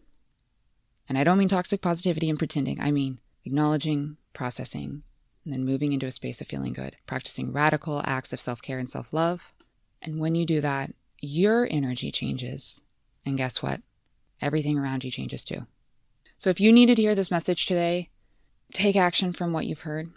And 1.07 1.17
I 1.17 1.23
don't 1.23 1.37
mean 1.37 1.47
toxic 1.47 1.81
positivity 1.81 2.29
and 2.29 2.39
pretending, 2.39 2.79
I 2.79 2.91
mean 2.91 3.19
acknowledging, 3.43 4.17
processing, 4.33 5.03
and 5.43 5.53
then 5.53 5.65
moving 5.65 5.93
into 5.93 6.05
a 6.05 6.11
space 6.11 6.41
of 6.41 6.47
feeling 6.47 6.73
good, 6.73 6.95
practicing 7.07 7.51
radical 7.51 8.01
acts 8.05 8.31
of 8.31 8.39
self 8.39 8.61
care 8.61 8.79
and 8.79 8.89
self 8.89 9.11
love. 9.11 9.53
And 10.01 10.19
when 10.19 10.35
you 10.35 10.45
do 10.45 10.61
that, 10.61 10.93
your 11.19 11.67
energy 11.69 12.11
changes. 12.11 12.83
And 13.25 13.37
guess 13.37 13.61
what? 13.61 13.81
Everything 14.41 14.77
around 14.77 15.03
you 15.03 15.11
changes 15.11 15.43
too. 15.43 15.67
So 16.37 16.49
if 16.49 16.59
you 16.59 16.71
needed 16.71 16.95
to 16.95 17.01
hear 17.03 17.13
this 17.13 17.29
message 17.29 17.65
today, 17.65 18.09
take 18.73 18.95
action 18.95 19.31
from 19.31 19.53
what 19.53 19.67
you've 19.67 19.81
heard. 19.81 20.11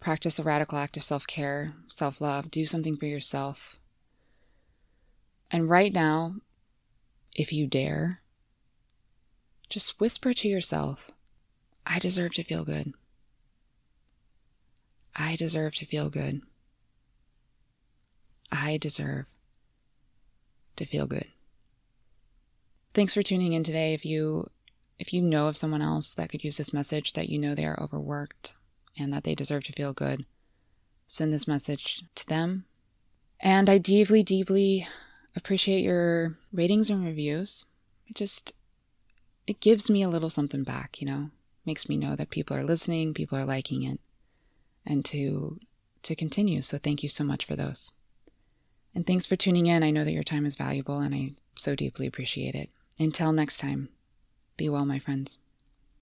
Practice 0.00 0.38
a 0.38 0.42
radical 0.42 0.78
act 0.78 0.96
of 0.96 1.02
self 1.02 1.26
care, 1.26 1.74
self 1.88 2.20
love, 2.20 2.50
do 2.50 2.66
something 2.66 2.96
for 2.96 3.06
yourself. 3.06 3.78
And 5.50 5.68
right 5.68 5.92
now, 5.92 6.36
if 7.34 7.52
you 7.52 7.66
dare, 7.66 8.20
just 9.68 10.00
whisper 10.00 10.34
to 10.34 10.48
yourself, 10.48 11.10
I 11.86 11.98
deserve 11.98 12.34
to 12.34 12.42
feel 12.42 12.64
good. 12.64 12.92
I 15.16 15.36
deserve 15.36 15.74
to 15.76 15.86
feel 15.86 16.10
good. 16.10 16.42
I 18.52 18.78
deserve 18.78 19.30
to 20.76 20.84
feel 20.84 21.06
good. 21.06 21.26
Thanks 22.94 23.14
for 23.14 23.22
tuning 23.22 23.52
in 23.52 23.62
today. 23.62 23.94
If 23.94 24.04
you 24.04 24.48
if 24.98 25.12
you 25.12 25.22
know 25.22 25.46
of 25.46 25.56
someone 25.56 25.82
else 25.82 26.14
that 26.14 26.28
could 26.28 26.42
use 26.42 26.56
this 26.56 26.72
message 26.72 27.12
that 27.12 27.28
you 27.28 27.38
know 27.38 27.54
they 27.54 27.64
are 27.64 27.80
overworked 27.80 28.54
and 28.98 29.12
that 29.12 29.24
they 29.24 29.34
deserve 29.34 29.64
to 29.64 29.72
feel 29.72 29.92
good, 29.92 30.24
send 31.06 31.32
this 31.32 31.46
message 31.46 32.02
to 32.16 32.26
them. 32.26 32.64
And 33.38 33.70
I 33.70 33.78
deeply, 33.78 34.24
deeply 34.24 34.88
appreciate 35.38 35.82
your 35.82 36.36
ratings 36.52 36.90
and 36.90 37.04
reviews. 37.04 37.64
It 38.06 38.16
just 38.16 38.52
it 39.46 39.60
gives 39.60 39.88
me 39.88 40.02
a 40.02 40.08
little 40.08 40.28
something 40.28 40.62
back, 40.62 41.00
you 41.00 41.06
know, 41.06 41.30
makes 41.64 41.88
me 41.88 41.96
know 41.96 42.14
that 42.16 42.30
people 42.30 42.56
are 42.56 42.64
listening, 42.64 43.14
people 43.14 43.38
are 43.38 43.46
liking 43.46 43.82
it, 43.84 44.00
and 44.84 45.04
to 45.06 45.58
to 46.02 46.14
continue. 46.14 46.60
So 46.62 46.76
thank 46.78 47.02
you 47.02 47.08
so 47.08 47.24
much 47.24 47.44
for 47.44 47.56
those. 47.56 47.92
And 48.94 49.06
thanks 49.06 49.26
for 49.26 49.36
tuning 49.36 49.66
in. 49.66 49.82
I 49.82 49.90
know 49.90 50.04
that 50.04 50.12
your 50.12 50.22
time 50.22 50.44
is 50.44 50.54
valuable 50.54 51.00
and 51.00 51.14
I 51.14 51.30
so 51.56 51.74
deeply 51.74 52.06
appreciate 52.06 52.54
it. 52.54 52.70
Until 52.98 53.32
next 53.32 53.58
time, 53.58 53.90
be 54.56 54.68
well, 54.68 54.84
my 54.84 54.98
friends. 54.98 55.38